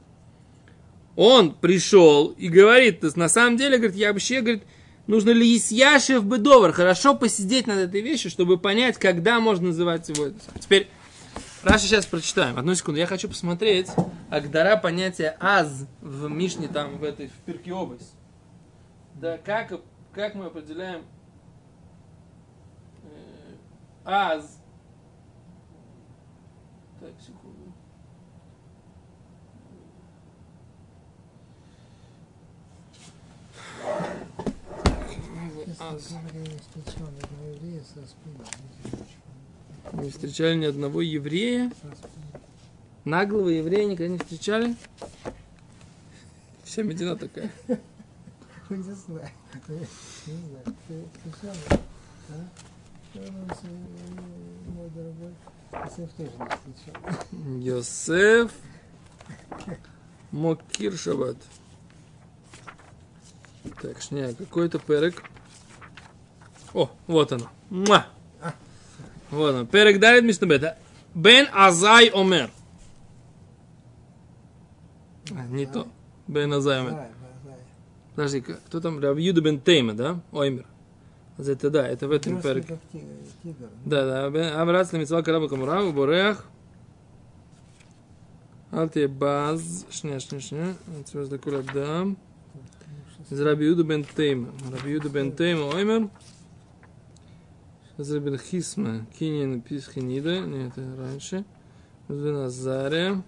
Он 1.17 1.53
пришел 1.53 2.29
и 2.29 2.49
говорит, 2.49 3.01
то 3.01 3.07
есть 3.07 3.17
на 3.17 3.29
самом 3.29 3.57
деле, 3.57 3.79
говорит, 3.79 3.97
я 3.97 4.13
вообще, 4.13 4.41
говорит, 4.41 4.63
нужно 5.07 5.31
ли 5.31 5.57
Исьяшев 5.57 6.25
бедовар, 6.25 6.73
хорошо 6.73 7.17
посидеть 7.17 7.67
над 7.67 7.79
этой 7.79 8.03
вещью, 8.03 8.31
чтобы 8.31 8.59
понять, 8.59 8.99
когда 8.99 9.41
можно 9.41 9.69
называть 9.69 10.09
его. 10.11 10.29
Теперь, 10.61 10.89
Раши 11.63 11.87
сейчас 11.87 12.07
прочитаем. 12.07 12.57
Одну 12.57 12.75
секунду, 12.75 13.01
я 13.01 13.07
хочу 13.07 13.29
посмотреть 13.29 13.89
Агдара 14.31 14.77
понятия 14.77 15.37
аз 15.41 15.87
в 16.01 16.29
Мишне, 16.29 16.69
там, 16.69 16.99
в 16.99 17.03
этой, 17.03 17.29
в 17.29 17.33
Пирке 17.47 17.73
область. 17.73 18.13
Да, 19.15 19.39
как, 19.39 19.81
как 20.13 20.35
мы 20.35 20.47
определяем 20.47 21.05
э, 23.03 23.55
аз. 24.05 24.61
Так, 27.01 27.13
секунду. 27.21 27.73
Аз. 35.79 36.15
не 39.93 40.11
встречали 40.11 40.57
ни 40.57 40.65
одного 40.65 41.03
еврея. 41.03 41.71
Наглого 43.05 43.49
еврея 43.49 43.85
никогда 43.87 44.13
не 44.13 44.19
встречали. 44.19 44.75
Вся 46.65 46.83
Медина 46.83 47.17
такая. 47.17 47.51
Ну, 48.69 48.77
Не 48.77 48.83
знаю. 48.83 49.31
Не 49.69 49.77
знаю. 50.27 50.77
Ты? 50.87 51.07
А? 52.31 53.19
Мой 54.75 54.91
дорогой. 54.91 55.35
Сев 55.95 56.11
тоже 56.13 56.31
не 56.39 56.73
встречал. 56.75 57.59
Йосеф 57.61 58.53
Мокир 60.31 60.97
Шаббат. 60.97 61.37
Так, 63.81 64.01
шня, 64.03 64.35
какой-то 64.35 64.79
перек. 64.79 65.23
О, 66.75 66.91
вот 67.07 67.33
оно. 67.33 67.49
Муа. 67.71 68.07
Вот 69.31 69.55
он. 69.55 69.67
Перек 69.67 70.01
Дарит 70.01 70.25
Мишнабета. 70.25 70.77
Бен 71.15 71.49
Азай 71.53 72.09
Омер. 72.09 72.51
А, 75.31 75.47
Не 75.47 75.67
то. 75.67 75.89
Бен 76.27 76.53
Азай 76.53 76.81
Омер. 76.81 77.09
Подожди, 78.19 78.41
кто 78.41 78.81
там? 78.81 78.99
Рабьюда 78.99 79.41
бен 79.41 79.61
Тейма, 79.61 79.95
да? 79.95 80.21
Оймер. 80.33 80.67
Это 81.39 81.71
да, 81.71 81.87
это 81.87 82.09
в 82.09 82.11
этом 82.11 82.43
перке. 82.43 82.77
Да, 83.85 84.29
да. 84.29 84.61
Амрац 84.61 84.93
лемитсва 84.93 85.23
караба 85.23 85.49
камура, 85.49 85.89
бореах. 85.93 86.45
Алте 88.73 89.07
баз. 89.07 89.87
Шня, 89.93 90.19
шня, 90.19 90.41
шня. 90.41 90.75
Отсюда 91.01 91.29
докура 91.29 91.63
дам. 91.63 92.17
Из 93.31 93.41
Рабиуда 93.41 93.85
бен 93.85 94.03
Тейма. 94.03 94.49
Рабиуда 94.69 95.09
бен 95.11 95.31
Тейма, 95.31 95.67
оймер. 95.67 96.11
Из 97.99 98.13
Рабин 98.13 98.37
Хисма. 98.37 99.07
Кинин 99.17 99.61
Писхинида. 99.61 100.41
Нет, 100.41 100.73
это 100.73 100.97
раньше. 100.97 101.45
Из 102.09 102.17
Назария. 102.17 103.23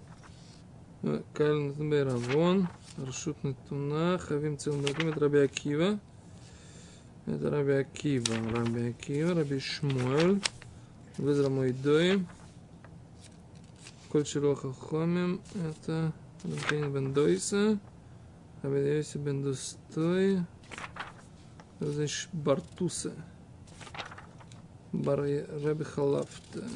Кальнатберавон. 1.33 2.33
Равон. 2.33 2.69
Рашут 3.07 3.43
Натуна, 3.43 4.19
Хавим 4.19 4.59
Цилмрагим, 4.59 5.09
это 5.09 5.21
Раби 5.21 5.39
Акива. 5.39 5.99
Это 7.25 7.51
Раби 7.51 7.73
Акива, 7.73 8.35
Раби 8.55 8.91
Акива, 8.91 9.35
Раби 9.35 9.59
Шмуэль, 9.59 10.43
Везра 11.17 11.49
Моидои, 11.49 12.27
Коль 14.11 14.27
Шилоха 14.27 14.73
Хомим, 14.75 15.41
это 15.55 16.13
Рабин 16.45 16.93
Бен 16.93 17.15
Дойса, 17.15 17.79
Раби 18.61 18.83
Дойса 18.83 19.19
Бен 19.19 19.43
Дустой, 19.45 20.41
Раби 21.79 22.07
Бартуса, 22.35 23.13
Бар 24.93 25.21
Раби 25.21 25.85
Халафта, 25.85 26.69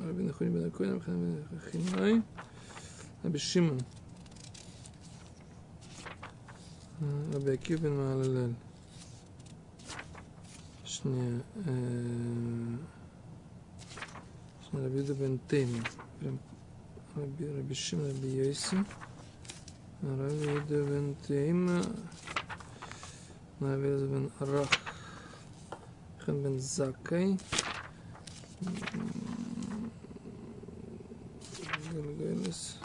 Раби 0.00 0.22
Нахуни 0.22 0.50
Бен 0.50 0.68
Акуин, 0.68 1.02
Раби 1.04 1.42
Хинай, 1.72 2.22
Раби 3.24 3.38
Шимон. 3.38 3.80
ابي 7.34 7.56
كيوب 7.56 7.86
مع 7.86 8.12
الهلال 8.12 8.52
شنو 10.84 11.40
شنو 14.64 14.84
ربي 14.84 14.98
يدو 14.98 15.14
بن 15.14 15.38
تيمي 15.48 15.80
ربي 17.16 17.44
ربي 17.58 17.70
الشم 17.70 18.00
ربي 18.00 18.36
يوسي 18.36 18.82
ربي 20.04 20.46
يدو 20.56 20.84
بن 20.90 21.14
تيمة 21.28 21.80
ربي 23.62 23.88
يدو 23.88 24.06
بن 24.06 24.30
راخ 24.40 24.72
خن 26.20 26.42
بن 26.42 26.58
زاكي 26.58 27.36
Galgalus. 31.94 32.83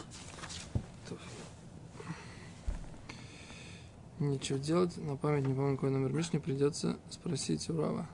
Нечего 4.20 4.58
делать, 4.58 4.98
на 4.98 5.16
память 5.16 5.46
не 5.46 5.54
помню, 5.54 5.76
какой 5.76 5.90
номер 5.90 6.12
Мишни, 6.12 6.36
придется 6.36 6.98
спросить 7.08 7.70
у 7.70 7.80
Рава. 7.80 8.06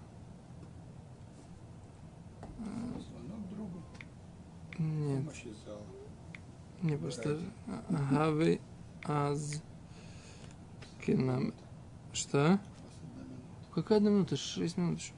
Нет, 4.79 5.25
не 6.83 6.97
просто 6.97 7.41
Хави 8.11 8.61
Аз 9.03 9.61
Кинам. 11.05 11.53
Что? 12.13 12.61
Какая 13.75 13.99
одна 13.99 14.11
минута? 14.11 14.37
Шесть 14.37 14.77
минут 14.77 15.01
еще. 15.01 15.13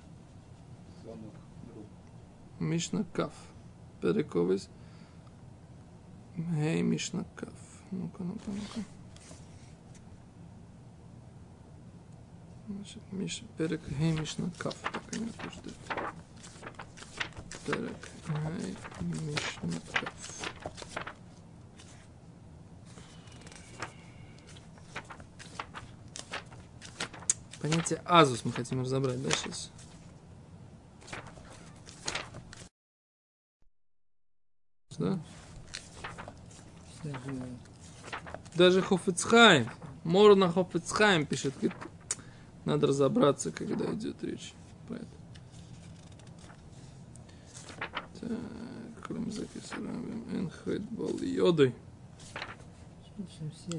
Мишна 2.60 3.04
Каф. 3.12 3.34
Перековис. 4.00 4.70
Гей, 6.34 6.80
Мишна 6.80 7.24
Каф. 7.36 7.52
Ну-ка, 7.90 8.22
ну-ка, 8.22 8.50
ну-ка. 8.50 8.97
Значит, 12.88 13.12
Миш... 13.12 13.42
Перек 13.58 13.86
Гей, 13.86 14.12
Мишна 14.12 14.50
Каф. 14.56 14.74
Так, 14.80 15.02
они 15.12 15.28
ждут. 15.28 15.74
Перек 17.66 18.10
Гей, 18.26 18.76
Мишна 19.00 19.80
Каф. 19.92 20.12
Понятие 27.60 28.00
азус 28.06 28.46
мы 28.46 28.52
хотим 28.52 28.80
разобрать, 28.80 29.22
да, 29.22 29.30
сейчас? 29.32 29.70
Да? 34.96 35.20
Даже 37.04 37.48
Даже 38.54 38.82
Хофицхайм, 38.82 39.68
Морна 40.04 40.50
Хофицхайм 40.50 41.26
пишет, 41.26 41.54
говорит, 41.54 41.74
надо 42.68 42.88
разобраться, 42.88 43.50
когда 43.50 43.86
идет 43.94 44.22
речь 44.22 44.52
про 44.86 44.96
это. 44.96 45.06
Так, 48.20 49.10
йодой. 51.22 51.74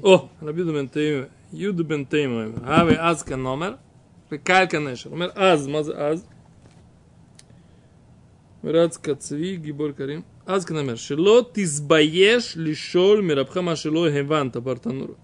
О, 0.02 0.28
Рабиду 0.40 0.72
Бентейм, 0.72 1.28
Юду 1.52 1.84
Бентейм, 1.84 2.60
Ави 2.66 2.96
Азка 2.96 3.36
номер, 3.36 3.78
Калька 4.42 4.80
Нешер, 4.80 5.10
номер 5.12 5.32
Аз, 5.36 5.68
Маз 5.68 5.88
Аз, 5.88 6.26
Мирацка 8.62 9.14
Цви, 9.14 9.56
Гибор 9.56 9.92
Карим, 9.92 10.24
Азка 10.46 10.74
номер, 10.74 10.98
Шило 10.98 11.44
Тизбаеш 11.44 12.56
Лишоль 12.56 13.22
Мирабхама 13.22 13.76
Шило 13.76 14.10
Хеванта 14.10 14.60
Бартануру. 14.60 15.16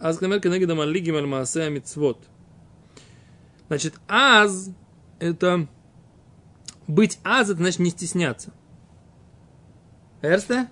Азка 0.00 0.26
номер, 0.26 0.40
Кенегида 0.40 0.74
Малигим 0.74 1.14
Аль 1.14 1.26
Маасе 1.26 1.62
Амитсвот. 1.62 2.18
Значит, 3.70 4.00
аз, 4.08 4.68
это 5.20 5.68
быть 6.88 7.20
аз, 7.22 7.50
это 7.50 7.58
значит 7.58 7.78
не 7.78 7.90
стесняться. 7.90 8.52
Эрсте? 10.22 10.68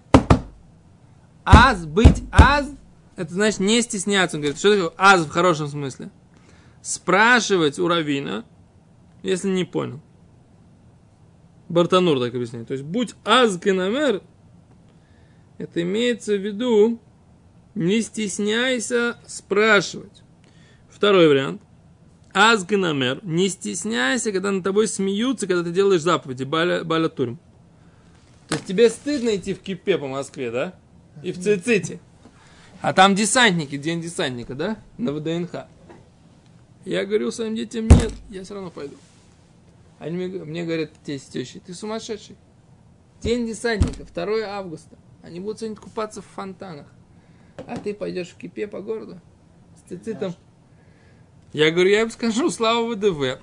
Аз, 1.45 1.87
быть 1.87 2.25
аз, 2.33 2.69
это 3.15 3.33
значит 3.33 3.61
не 3.61 3.83
стесняться. 3.83 4.37
Он 4.37 4.41
говорит, 4.41 4.59
что 4.59 4.73
такое 4.73 4.91
аз 4.97 5.25
в 5.25 5.29
хорошем 5.29 5.69
смысле? 5.69 6.11
Спрашивать 6.83 7.79
у 7.79 7.87
равина, 7.87 8.45
если 9.23 9.49
не 9.49 9.65
понял. 9.65 10.01
Бартанур 11.69 12.19
так 12.19 12.35
объясняет. 12.35 12.67
То 12.67 12.73
есть, 12.73 12.85
будь 12.85 13.15
аз 13.25 13.59
кенамер, 13.59 14.23
это 15.59 15.83
имеется 15.83 16.37
в 16.37 16.45
виду, 16.45 17.01
не 17.77 18.03
стесняйся 18.03 19.19
спрашивать. 19.25 20.25
Второй 20.91 21.29
вариант. 21.29 21.63
Аз 22.41 22.65
кенамер, 22.65 23.19
не 23.25 23.49
стесняйся, 23.49 24.31
когда 24.31 24.53
над 24.53 24.63
тобой 24.63 24.87
смеются, 24.87 25.49
когда 25.49 25.65
ты 25.65 25.73
делаешь 25.73 26.03
заповеди, 26.03 26.45
баля, 26.45 26.85
баля 26.85 27.09
турм. 27.09 27.41
То 28.47 28.55
есть, 28.55 28.65
тебе 28.65 28.91
стыдно 28.91 29.35
идти 29.35 29.55
в 29.55 29.59
кипе 29.59 29.99
по 29.99 30.07
Москве, 30.07 30.53
да? 30.53 30.79
И 31.25 31.33
в 31.33 31.43
Циците. 31.43 31.99
А 32.81 32.93
там 32.93 33.17
десантники, 33.17 33.77
день 33.77 34.01
десантника, 34.01 34.55
да? 34.55 34.79
На 34.99 35.13
ВДНХ. 35.13 35.67
Я 36.85 37.05
говорю 37.07 37.33
своим 37.33 37.57
детям, 37.57 37.89
нет, 37.89 38.13
я 38.31 38.45
все 38.45 38.55
равно 38.55 38.71
пойду. 38.71 38.95
Они 39.99 40.17
мне, 40.17 40.29
мне 40.45 40.65
говорят, 40.65 40.93
тесть, 41.05 41.33
тещи, 41.33 41.59
ты 41.59 41.75
сумасшедший. 41.75 42.37
День 43.21 43.49
десантника, 43.49 44.05
2 44.05 44.47
августа. 44.47 44.97
Они 45.25 45.41
будут 45.41 45.59
сегодня 45.59 45.77
купаться 45.77 46.23
в 46.23 46.27
фонтанах. 46.27 46.87
А 47.67 47.77
ты 47.79 47.95
пойдешь 47.95 48.29
в 48.29 48.37
кипе 48.37 48.69
по 48.69 48.81
городу 48.81 49.21
с 49.77 49.89
цицитом. 49.89 50.37
Я 51.53 51.71
говорю, 51.71 51.91
я 51.91 52.03
им 52.03 52.11
скажу, 52.11 52.51
слава 52.51 52.95
ВДВ. 52.95 53.41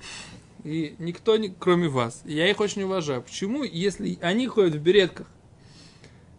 И 0.64 0.96
никто, 0.98 1.36
кроме 1.58 1.88
вас. 1.88 2.22
Я 2.24 2.50
их 2.50 2.60
очень 2.60 2.82
уважаю. 2.82 3.22
Почему, 3.22 3.62
если 3.62 4.18
они 4.20 4.46
ходят 4.48 4.74
в 4.74 4.80
беретках, 4.80 5.28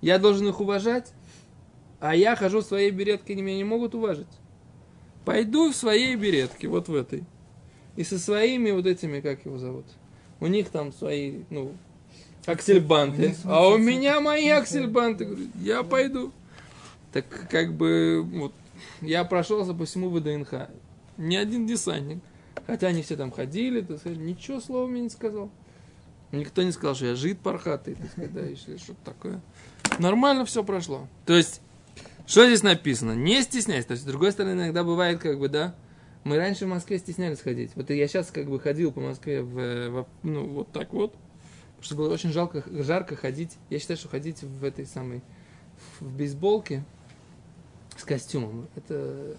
я 0.01 0.19
должен 0.19 0.47
их 0.47 0.59
уважать, 0.59 1.13
а 1.99 2.15
я 2.15 2.35
хожу 2.35 2.59
в 2.59 2.65
своей 2.65 2.91
беретке, 2.91 3.33
они 3.33 3.41
меня 3.41 3.57
не 3.57 3.63
могут 3.63 3.95
уважить. 3.95 4.27
Пойду 5.25 5.71
в 5.71 5.75
своей 5.75 6.15
беретке, 6.15 6.67
вот 6.67 6.87
в 6.87 6.95
этой. 6.95 7.23
И 7.95 8.03
со 8.03 8.19
своими 8.19 8.71
вот 8.71 8.85
этими, 8.85 9.21
как 9.21 9.45
его 9.45 9.57
зовут? 9.57 9.85
У 10.39 10.47
них 10.47 10.69
там 10.69 10.93
свои, 10.93 11.39
ну, 11.49 11.73
аксельбанты. 12.45 13.35
А 13.43 13.67
у 13.67 13.77
меня 13.77 14.21
мои 14.21 14.49
аксельбанты. 14.49 15.49
Я 15.55 15.83
пойду. 15.83 16.31
Так 17.11 17.25
как 17.49 17.73
бы, 17.73 18.21
вот, 18.23 18.53
я 19.01 19.23
прошелся 19.23 19.73
по 19.73 19.85
всему 19.85 20.09
ВДНХ. 20.09 20.69
Ни 21.17 21.35
один 21.35 21.65
десантник. 21.65 22.19
Хотя 22.65 22.87
они 22.87 23.01
все 23.01 23.15
там 23.15 23.31
ходили, 23.31 23.81
так 23.81 23.99
сказать, 23.99 24.17
ничего 24.17 24.59
слова 24.59 24.87
мне 24.87 25.01
не 25.01 25.09
сказал. 25.09 25.49
Никто 26.31 26.63
не 26.63 26.71
сказал, 26.71 26.95
что 26.95 27.05
я 27.05 27.15
жид 27.15 27.39
пархатый, 27.39 27.95
так 27.95 28.11
сказать, 28.11 28.33
да, 28.33 28.55
что-то 28.55 28.99
такое. 29.05 29.41
Нормально 29.99 30.43
все 30.45 30.63
прошло. 30.63 31.07
То 31.25 31.33
есть, 31.33 31.61
что 32.25 32.45
здесь 32.45 32.63
написано? 32.63 33.13
Не 33.13 33.41
стесняйся. 33.41 33.87
То 33.87 33.91
есть, 33.93 34.03
с 34.03 34.05
другой 34.07 34.31
стороны, 34.33 34.61
иногда 34.61 34.83
бывает, 34.83 35.19
как 35.19 35.39
бы, 35.39 35.47
да, 35.47 35.75
мы 36.25 36.35
раньше 36.35 36.65
в 36.65 36.69
Москве 36.69 36.99
стеснялись 36.99 37.39
ходить. 37.39 37.71
Вот 37.75 37.89
я 37.89 38.07
сейчас 38.07 38.31
как 38.31 38.49
бы 38.49 38.59
ходил 38.59 38.91
по 38.91 38.99
Москве 38.99 39.41
в, 39.41 39.89
в- 39.89 40.07
ну, 40.23 40.45
вот 40.45 40.71
так 40.73 40.91
вот. 40.91 41.13
Потому 41.13 41.83
что 41.83 41.95
было 41.95 42.13
очень 42.13 42.31
жалко, 42.33 42.63
жарко 42.83 43.15
ходить. 43.15 43.55
Я 43.69 43.79
считаю, 43.79 43.97
что 43.97 44.09
ходить 44.09 44.41
в 44.41 44.63
этой 44.65 44.85
самой, 44.85 45.21
в 46.01 46.11
бейсболке 46.17 46.83
с 47.95 48.03
костюмом, 48.03 48.67
это 48.75 49.37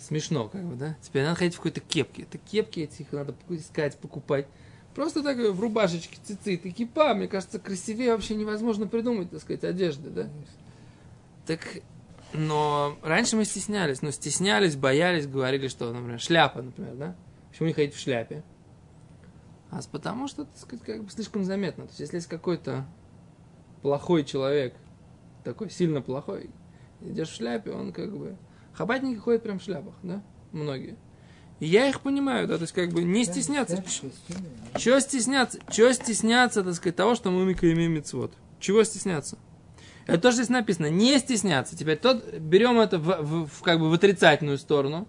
смешно, 0.00 0.48
как 0.48 0.64
бы, 0.64 0.76
да? 0.76 0.96
Теперь 1.02 1.24
надо 1.24 1.36
ходить 1.36 1.54
в 1.54 1.58
какой-то 1.58 1.80
кепке. 1.80 2.22
Это 2.22 2.38
кепки 2.38 2.80
этих 2.80 3.12
надо 3.12 3.34
искать, 3.50 3.96
покупать. 3.98 4.46
Просто 4.94 5.22
так 5.22 5.36
в 5.36 5.60
рубашечке, 5.60 6.18
цицит 6.22 6.66
и 6.66 6.70
кипа, 6.72 7.14
мне 7.14 7.28
кажется, 7.28 7.58
красивее 7.58 8.12
вообще 8.12 8.34
невозможно 8.34 8.86
придумать, 8.86 9.30
так 9.30 9.40
сказать, 9.40 9.64
одежды, 9.64 10.10
да? 10.10 10.28
Так, 11.46 11.60
но 12.32 12.96
раньше 13.02 13.36
мы 13.36 13.44
стеснялись, 13.44 14.02
но 14.02 14.10
стеснялись, 14.10 14.76
боялись, 14.76 15.26
говорили, 15.26 15.68
что, 15.68 15.92
например, 15.92 16.20
шляпа, 16.20 16.62
например, 16.62 16.94
да? 16.96 17.16
Почему 17.50 17.68
не 17.68 17.74
ходить 17.74 17.94
в 17.94 18.00
шляпе? 18.00 18.42
А 19.70 19.80
потому 19.92 20.26
что, 20.26 20.44
так 20.44 20.56
сказать, 20.56 20.84
как 20.84 21.04
бы 21.04 21.10
слишком 21.10 21.44
заметно. 21.44 21.84
То 21.84 21.90
есть, 21.90 22.00
если 22.00 22.16
есть 22.16 22.28
какой-то 22.28 22.84
плохой 23.82 24.24
человек, 24.24 24.74
такой 25.44 25.70
сильно 25.70 26.02
плохой, 26.02 26.50
идешь 27.00 27.28
в 27.30 27.36
шляпе, 27.36 27.70
он 27.70 27.92
как 27.92 28.16
бы... 28.16 28.36
Хабатники 28.80 29.18
ходят 29.18 29.42
прям 29.42 29.58
в 29.58 29.62
шляпах, 29.62 29.92
да? 30.02 30.22
Многие. 30.52 30.96
И 31.58 31.66
я 31.66 31.86
их 31.86 32.00
понимаю, 32.00 32.48
да, 32.48 32.56
то 32.56 32.62
есть 32.62 32.72
как 32.72 32.88
бы 32.94 33.04
не 33.04 33.26
стесняться. 33.26 33.84
Чего 34.78 35.00
стесняться? 35.00 35.58
Чего 35.70 35.92
стесняться, 35.92 36.64
так 36.64 36.72
сказать, 36.72 36.96
того, 36.96 37.14
что 37.14 37.30
мы 37.30 37.52
имеем 37.52 37.92
мецвод? 37.92 38.32
Чего 38.58 38.82
стесняться? 38.84 39.36
Это 40.06 40.16
то, 40.22 40.30
что 40.30 40.36
здесь 40.42 40.48
написано. 40.48 40.86
Не 40.86 41.18
стесняться. 41.18 41.76
Теперь 41.76 41.98
тот, 41.98 42.24
берем 42.38 42.80
это 42.80 42.98
в, 42.98 43.20
в- 43.20 43.46
в 43.48 43.60
как 43.60 43.78
бы 43.80 43.90
в 43.90 43.92
отрицательную 43.92 44.56
сторону. 44.56 45.06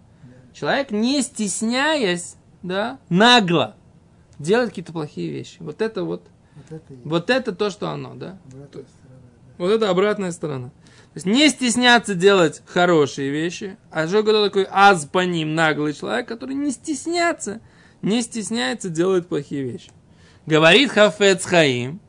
Человек, 0.54 0.92
не 0.92 1.22
стесняясь, 1.22 2.36
да, 2.64 3.00
нагло 3.08 3.78
делает 4.38 4.72
какие-то 4.72 4.92
плохие 4.92 5.32
вещи. 5.32 5.56
Вот 5.62 5.82
это 5.82 6.04
вот, 6.04 6.28
Вот 6.58 6.72
это 6.74 6.94
вот 7.06 7.30
это 7.30 7.52
то, 7.56 7.70
что 7.70 7.90
оно, 7.90 8.16
да. 8.16 8.38
обратная 8.52 8.84
сторона, 8.84 9.22
да. 9.48 9.54
Вот 9.58 9.72
это 9.72 9.90
обратная 9.90 10.32
сторона. 10.34 10.72
Не 11.14 11.50
стесняться 11.50 12.16
делать 12.16 12.62
хорошие 12.66 13.32
вещи, 13.32 13.78
а 13.92 14.08
кто 14.08 14.46
такой 14.46 14.66
аз 14.70 15.06
по 15.06 15.26
ним, 15.26 15.56
наглый 15.56 15.94
человек, 15.94 16.28
который 16.28 16.56
не 16.56 16.72
стесняться, 16.72 17.60
не 18.02 18.22
стесняется 18.22 18.90
делать 18.90 19.28
плохие 19.28 19.64
вещи. 19.64 19.92
Говорит 20.46 20.92
Хафец 20.92 21.44
Хаим, 21.46 22.00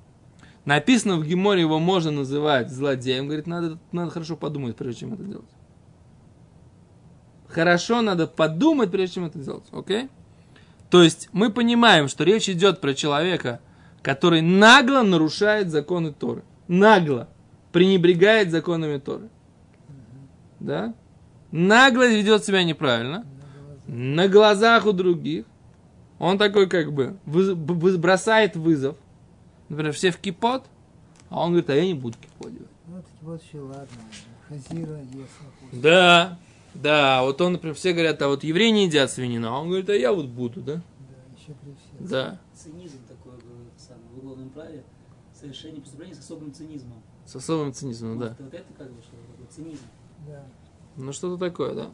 написано 0.65 1.17
в 1.17 1.27
Геморе, 1.27 1.63
его 1.63 1.81
можно 1.81 2.13
называть 2.13 2.71
злодеем, 2.71 3.27
говорит, 3.27 3.49
надо, 3.49 3.79
надо 3.91 4.13
хорошо 4.13 4.37
подумать, 4.37 4.77
прежде 4.77 5.01
чем 5.01 5.15
это 5.15 5.25
делать. 5.25 5.51
Хорошо 7.49 8.03
надо 8.03 8.29
подумать, 8.29 8.93
прежде 8.93 9.17
чем 9.17 9.25
это 9.25 9.39
делать, 9.41 9.65
окей? 9.73 10.09
То 10.91 11.03
есть 11.03 11.29
мы 11.33 11.51
понимаем, 11.51 12.07
что 12.07 12.23
речь 12.23 12.49
идет 12.49 12.81
про 12.81 12.95
человека, 12.95 13.61
который 14.01 14.43
нагло 14.43 15.03
нарушает 15.03 15.71
законы 15.71 16.13
Торы. 16.13 16.45
Нагло 16.69 17.29
пренебрегает 17.73 18.51
законами 18.51 18.99
Торы. 18.99 19.29
Да? 20.61 20.95
Нагло 21.51 22.09
ведет 22.09 22.45
себя 22.45 22.63
неправильно. 22.63 23.27
На 23.87 24.29
глазах 24.29 24.87
у 24.87 24.93
других. 24.93 25.45
Он 26.19 26.39
такой 26.39 26.69
как 26.69 26.93
бы 26.93 27.17
бросает 27.27 28.55
вызов. 28.55 28.97
Например, 29.69 29.93
все 29.93 30.11
в 30.11 30.19
кипот, 30.19 30.67
а 31.31 31.41
он 31.41 31.51
говорит, 31.51 31.71
а 31.71 31.75
я 31.75 31.85
не 31.85 31.95
буду 31.95 32.17
кипот 32.19 32.53
делать. 32.53 32.69
Ну, 32.87 32.97
таки 32.97 33.19
вот 33.23 33.43
еще 33.43 33.59
ладно. 33.61 33.87
Хазира 34.49 34.99
ест. 34.99 35.33
Да, 35.73 36.39
да, 36.75 37.23
вот 37.23 37.41
он, 37.41 37.53
например, 37.53 37.75
все 37.75 37.93
говорят, 37.93 38.21
а 38.23 38.29
вот 38.29 38.45
евреи 38.45 38.71
не 38.71 38.85
едят 38.85 39.11
свинину, 39.11 39.49
а 39.49 39.59
он 39.59 39.69
говорит, 39.69 39.89
а 39.89 39.95
я 39.95 40.13
вот 40.13 40.27
буду, 40.27 40.61
да? 40.61 40.75
Да, 40.75 40.83
еще 41.37 41.55
при 41.55 41.71
всех. 41.73 42.09
Да, 42.09 42.39
Цинизм 42.55 42.99
такой 43.09 43.33
был 43.33 43.67
самое, 43.77 44.07
в 44.15 44.19
уголовном 44.19 44.51
праве. 44.51 44.85
Совершение 45.35 45.81
преступления 45.81 46.15
с 46.15 46.21
особым 46.21 46.53
цинизмом. 46.53 47.03
С 47.33 47.37
особым 47.37 47.73
цинизмом, 47.73 48.19
да. 48.19 48.37
Вот, 48.39 48.53
это 48.53 48.73
как 48.77 48.93
бы 48.93 49.01
что 49.01 49.13
такое 49.13 49.47
цинизм. 49.49 49.85
Да. 50.27 50.45
Ну, 50.97 51.13
что-то 51.13 51.39
такое, 51.39 51.75
да. 51.75 51.91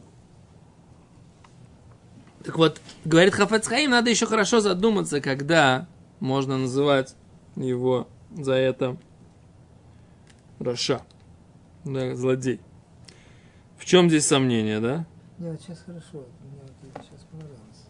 Так 2.43 2.57
вот, 2.57 2.81
говорит 3.05 3.33
Хафец 3.33 3.65
Хаим, 3.67 3.91
надо 3.91 4.09
еще 4.09 4.25
хорошо 4.25 4.59
задуматься, 4.59 5.21
когда 5.21 5.87
можно 6.19 6.57
называть 6.57 7.15
его 7.55 8.09
за 8.35 8.53
это 8.53 8.97
Раша. 10.59 11.01
Да, 11.85 12.15
злодей. 12.15 12.59
В 13.77 13.85
чем 13.85 14.09
здесь 14.09 14.25
сомнение, 14.25 14.81
да? 14.81 15.05
Не, 15.37 15.51
вот 15.51 15.61
сейчас 15.61 15.79
хорошо. 15.85 16.25
Мне 16.43 16.61
вот 16.63 16.71
это 16.83 17.01
сейчас 17.05 17.25
понравилось. 17.31 17.87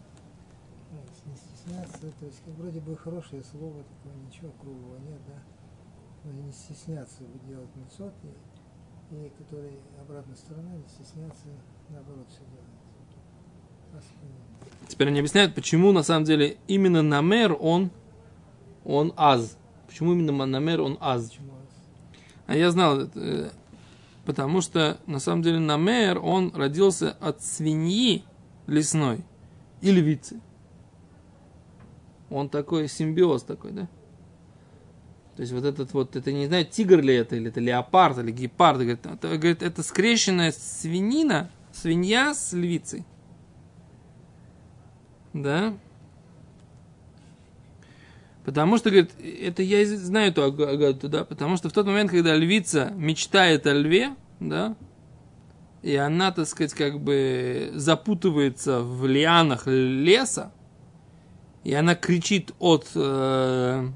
Вот, 0.92 1.26
Не 1.26 1.34
стесняться, 1.34 2.12
то 2.20 2.26
есть 2.26 2.40
как 2.44 2.54
вроде 2.54 2.78
бы 2.78 2.96
хорошее 2.96 3.42
слово, 3.42 3.82
такое 3.82 4.14
ничего 4.24 4.52
грубого 4.62 4.98
нет, 4.98 5.18
да. 5.26 5.49
Но 6.24 6.32
не 6.32 6.52
стесняться 6.52 7.22
делать 7.48 7.70
мецот, 7.76 8.12
и, 9.10 9.14
и 9.16 9.30
который 9.38 9.78
обратная 10.00 10.36
сторона, 10.36 10.74
не 10.76 10.86
стесняться, 10.88 11.46
наоборот, 11.88 12.26
все 12.28 12.40
делать. 12.40 14.04
Теперь 14.86 15.08
они 15.08 15.20
объясняют, 15.20 15.54
почему 15.54 15.92
на 15.92 16.02
самом 16.02 16.24
деле 16.24 16.58
именно 16.68 17.02
Намер 17.02 17.56
он, 17.58 17.90
он 18.84 19.12
аз. 19.16 19.56
Почему 19.86 20.12
именно 20.12 20.46
Намер 20.46 20.80
он 20.80 20.98
аз? 21.00 21.30
Почему? 21.30 21.50
А 22.50 22.56
я 22.56 22.72
знал, 22.72 23.08
э, 23.14 23.50
потому 24.24 24.60
что, 24.60 24.98
на 25.06 25.20
самом 25.20 25.42
деле, 25.42 25.60
Намер, 25.60 26.18
он 26.18 26.52
родился 26.52 27.12
от 27.20 27.42
свиньи 27.42 28.24
лесной 28.66 29.24
и 29.80 29.92
львицы. 29.92 30.40
Он 32.28 32.48
такой 32.48 32.88
симбиоз 32.88 33.44
такой, 33.44 33.70
да? 33.70 33.88
То 35.40 35.42
есть 35.42 35.54
вот 35.54 35.64
этот 35.64 35.94
вот, 35.94 36.16
это 36.16 36.32
не 36.32 36.48
знаю, 36.48 36.66
тигр 36.66 37.00
ли 37.00 37.14
это, 37.14 37.34
или 37.34 37.48
это 37.48 37.60
леопард, 37.60 38.18
или 38.18 38.30
гепард. 38.30 38.80
Говорит, 38.80 39.06
это, 39.06 39.38
говорит, 39.38 39.62
это 39.62 39.82
скрещенная 39.82 40.52
свинина, 40.52 41.50
свинья 41.72 42.34
с 42.34 42.52
львицей. 42.52 43.06
Да? 45.32 45.72
Потому 48.44 48.76
что, 48.76 48.90
говорит, 48.90 49.12
это 49.18 49.62
я 49.62 49.86
знаю 49.86 50.28
эту 50.28 50.44
агату, 50.44 51.08
да, 51.08 51.24
потому 51.24 51.56
что 51.56 51.70
в 51.70 51.72
тот 51.72 51.86
момент, 51.86 52.10
когда 52.10 52.36
львица 52.36 52.92
мечтает 52.94 53.66
о 53.66 53.72
льве, 53.72 54.14
да, 54.40 54.76
и 55.80 55.96
она, 55.96 56.32
так 56.32 56.48
сказать, 56.48 56.74
как 56.74 57.00
бы 57.00 57.70
запутывается 57.72 58.80
в 58.82 59.06
лианах 59.06 59.66
леса, 59.66 60.52
и 61.64 61.72
она 61.72 61.94
кричит 61.94 62.52
от 62.58 62.88
э, 62.94 63.88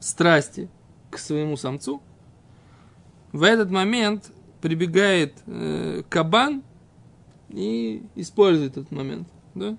страсти 0.00 0.68
к 1.10 1.18
своему 1.18 1.56
самцу, 1.56 2.02
в 3.32 3.42
этот 3.42 3.70
момент 3.70 4.30
прибегает 4.60 5.34
э, 5.46 6.02
кабан 6.08 6.62
и 7.50 8.02
использует 8.14 8.72
этот 8.72 8.90
момент, 8.90 9.28
да? 9.54 9.76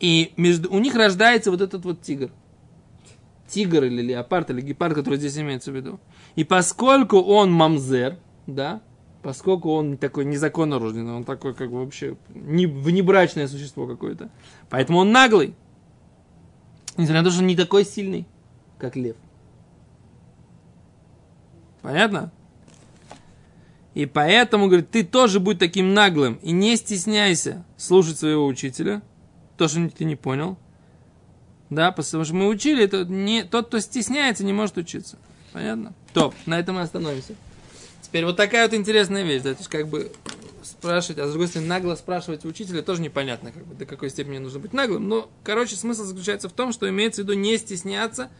И 0.00 0.32
между, 0.36 0.70
у 0.72 0.78
них 0.78 0.94
рождается 0.94 1.50
вот 1.50 1.60
этот 1.60 1.84
вот 1.84 2.02
тигр. 2.02 2.30
Тигр 3.46 3.84
или 3.84 4.02
леопард, 4.02 4.50
или 4.50 4.60
гепард, 4.60 4.94
который 4.94 5.18
здесь 5.18 5.38
имеется 5.38 5.70
в 5.70 5.76
виду. 5.76 6.00
И 6.34 6.42
поскольку 6.42 7.20
он 7.20 7.52
мамзер, 7.52 8.18
да, 8.46 8.82
поскольку 9.22 9.70
он 9.70 9.96
такой 9.96 10.24
незаконно 10.24 10.78
рожденный, 10.78 11.12
он 11.12 11.24
такой 11.24 11.54
как 11.54 11.70
бы 11.70 11.84
вообще 11.84 12.16
не, 12.34 12.66
внебрачное 12.66 13.46
существо 13.46 13.86
какое-то, 13.86 14.30
поэтому 14.68 14.98
он 14.98 15.12
наглый. 15.12 15.54
Несмотря 16.96 17.22
на 17.22 17.24
то, 17.24 17.30
что 17.30 17.40
он 17.40 17.46
не 17.46 17.56
такой 17.56 17.84
сильный, 17.84 18.26
как 18.78 18.96
лев. 18.96 19.16
Понятно? 21.80 22.32
И 23.94 24.06
поэтому, 24.06 24.66
говорит, 24.66 24.90
ты 24.90 25.04
тоже 25.04 25.40
будь 25.40 25.58
таким 25.58 25.94
наглым 25.94 26.34
и 26.42 26.52
не 26.52 26.76
стесняйся 26.76 27.64
слушать 27.76 28.18
своего 28.18 28.46
учителя– 28.46 29.02
то, 29.62 29.68
что 29.68 29.88
ты 29.88 30.04
не 30.04 30.16
понял. 30.16 30.58
Да, 31.70 31.92
потому 31.92 32.24
что 32.24 32.34
мы 32.34 32.48
учили, 32.48 32.84
это 32.84 33.04
не, 33.04 33.44
тот, 33.44 33.68
кто 33.68 33.78
стесняется, 33.78 34.44
не 34.44 34.52
может 34.52 34.76
учиться. 34.76 35.18
Понятно? 35.52 35.94
Топ, 36.12 36.34
на 36.46 36.58
этом 36.58 36.76
мы 36.76 36.82
остановимся. 36.82 37.34
Теперь 38.02 38.24
вот 38.24 38.36
такая 38.36 38.68
вот 38.68 38.74
интересная 38.74 39.22
вещь, 39.22 39.42
да, 39.42 39.52
то 39.52 39.60
есть 39.60 39.70
как 39.70 39.88
бы 39.88 40.12
спрашивать, 40.64 41.18
а 41.18 41.26
с 41.26 41.30
другой 41.30 41.48
стороны 41.48 41.68
нагло 41.68 41.94
спрашивать 41.94 42.44
у 42.44 42.48
учителя 42.48 42.82
тоже 42.82 43.02
непонятно, 43.02 43.52
как 43.52 43.64
бы, 43.66 43.74
до 43.74 43.86
какой 43.86 44.10
степени 44.10 44.38
нужно 44.38 44.58
быть 44.60 44.72
наглым. 44.72 45.08
Но, 45.08 45.30
короче, 45.44 45.76
смысл 45.76 46.04
заключается 46.04 46.48
в 46.48 46.52
том, 46.52 46.72
что 46.72 46.88
имеется 46.88 47.22
в 47.22 47.24
виду 47.24 47.34
не 47.34 47.56
стесняться, 47.58 48.30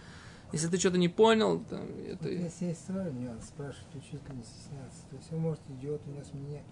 если 0.52 0.68
ты 0.68 0.78
что-то 0.78 0.98
не 0.98 1.08
понял, 1.08 1.64
там, 1.68 1.86
это... 2.06 2.34
Здесь 2.34 2.56
есть 2.60 2.80
второй 2.84 3.12
нюанс, 3.12 3.46
спрашивать 3.46 3.94
учителя 3.94 4.34
не 4.34 4.42
стесняться. 4.42 5.00
То 5.10 5.16
есть 5.16 5.32
он 5.32 5.38
может 5.38 5.60
идиот 5.68 6.02
унес 6.06 6.26
мне 6.34 6.62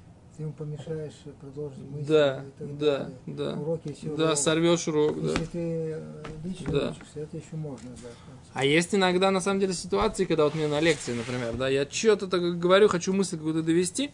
ты 0.40 0.44
ему 0.44 0.54
помешаешь 0.54 1.12
продолжить 1.38 1.84
мысль. 1.90 2.08
Да, 2.08 2.44
да, 2.58 3.10
да. 3.26 3.52
Уроки 3.56 3.92
все 3.92 4.16
Да, 4.16 4.34
сорвешь 4.36 4.88
урок, 4.88 5.22
да. 5.22 5.32
Если 5.32 5.44
ты 5.44 5.58
э, 5.58 6.22
лично 6.42 6.72
Да. 6.72 6.90
учишься, 6.96 7.20
это 7.20 7.36
еще 7.36 7.56
можно, 7.56 7.90
да. 8.02 8.08
А 8.54 8.64
есть 8.64 8.94
иногда, 8.94 9.30
на 9.30 9.42
самом 9.42 9.60
деле, 9.60 9.74
ситуации, 9.74 10.24
когда 10.24 10.44
вот 10.44 10.54
мне 10.54 10.66
на 10.66 10.80
лекции, 10.80 11.12
например, 11.12 11.56
да, 11.58 11.68
я 11.68 11.86
что-то 11.90 12.38
говорю, 12.38 12.88
хочу 12.88 13.12
мысль 13.12 13.36
какую-то 13.36 13.62
довести, 13.62 14.12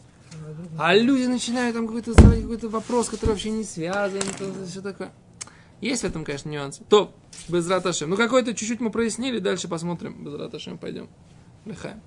А 0.79 0.95
люди 0.95 1.25
начинают 1.25 1.75
там 1.75 1.87
какой-то 1.87 2.13
задавать 2.13 2.43
какой-то 2.43 2.69
вопрос, 2.69 3.09
который 3.09 3.31
вообще 3.31 3.51
не 3.51 3.65
связан, 3.65 4.23
то 4.39 4.53
все 4.67 4.81
такое. 4.81 5.11
Есть 5.81 6.03
в 6.03 6.07
этом, 6.07 6.25
конечно, 6.25 6.49
нюансы. 6.49 6.83
То, 6.89 7.15
без 7.49 7.69
раташем. 7.69 8.11
Ну, 8.11 8.17
какой-то 8.17 8.55
чуть-чуть 8.55 8.81
мы 8.81 8.91
прояснили, 8.91 9.39
дальше 9.39 9.69
посмотрим. 9.69 10.25
Без 10.25 10.35
раташем 10.35 10.79
пойдем. 10.79 11.09
Лехаем. 11.65 12.01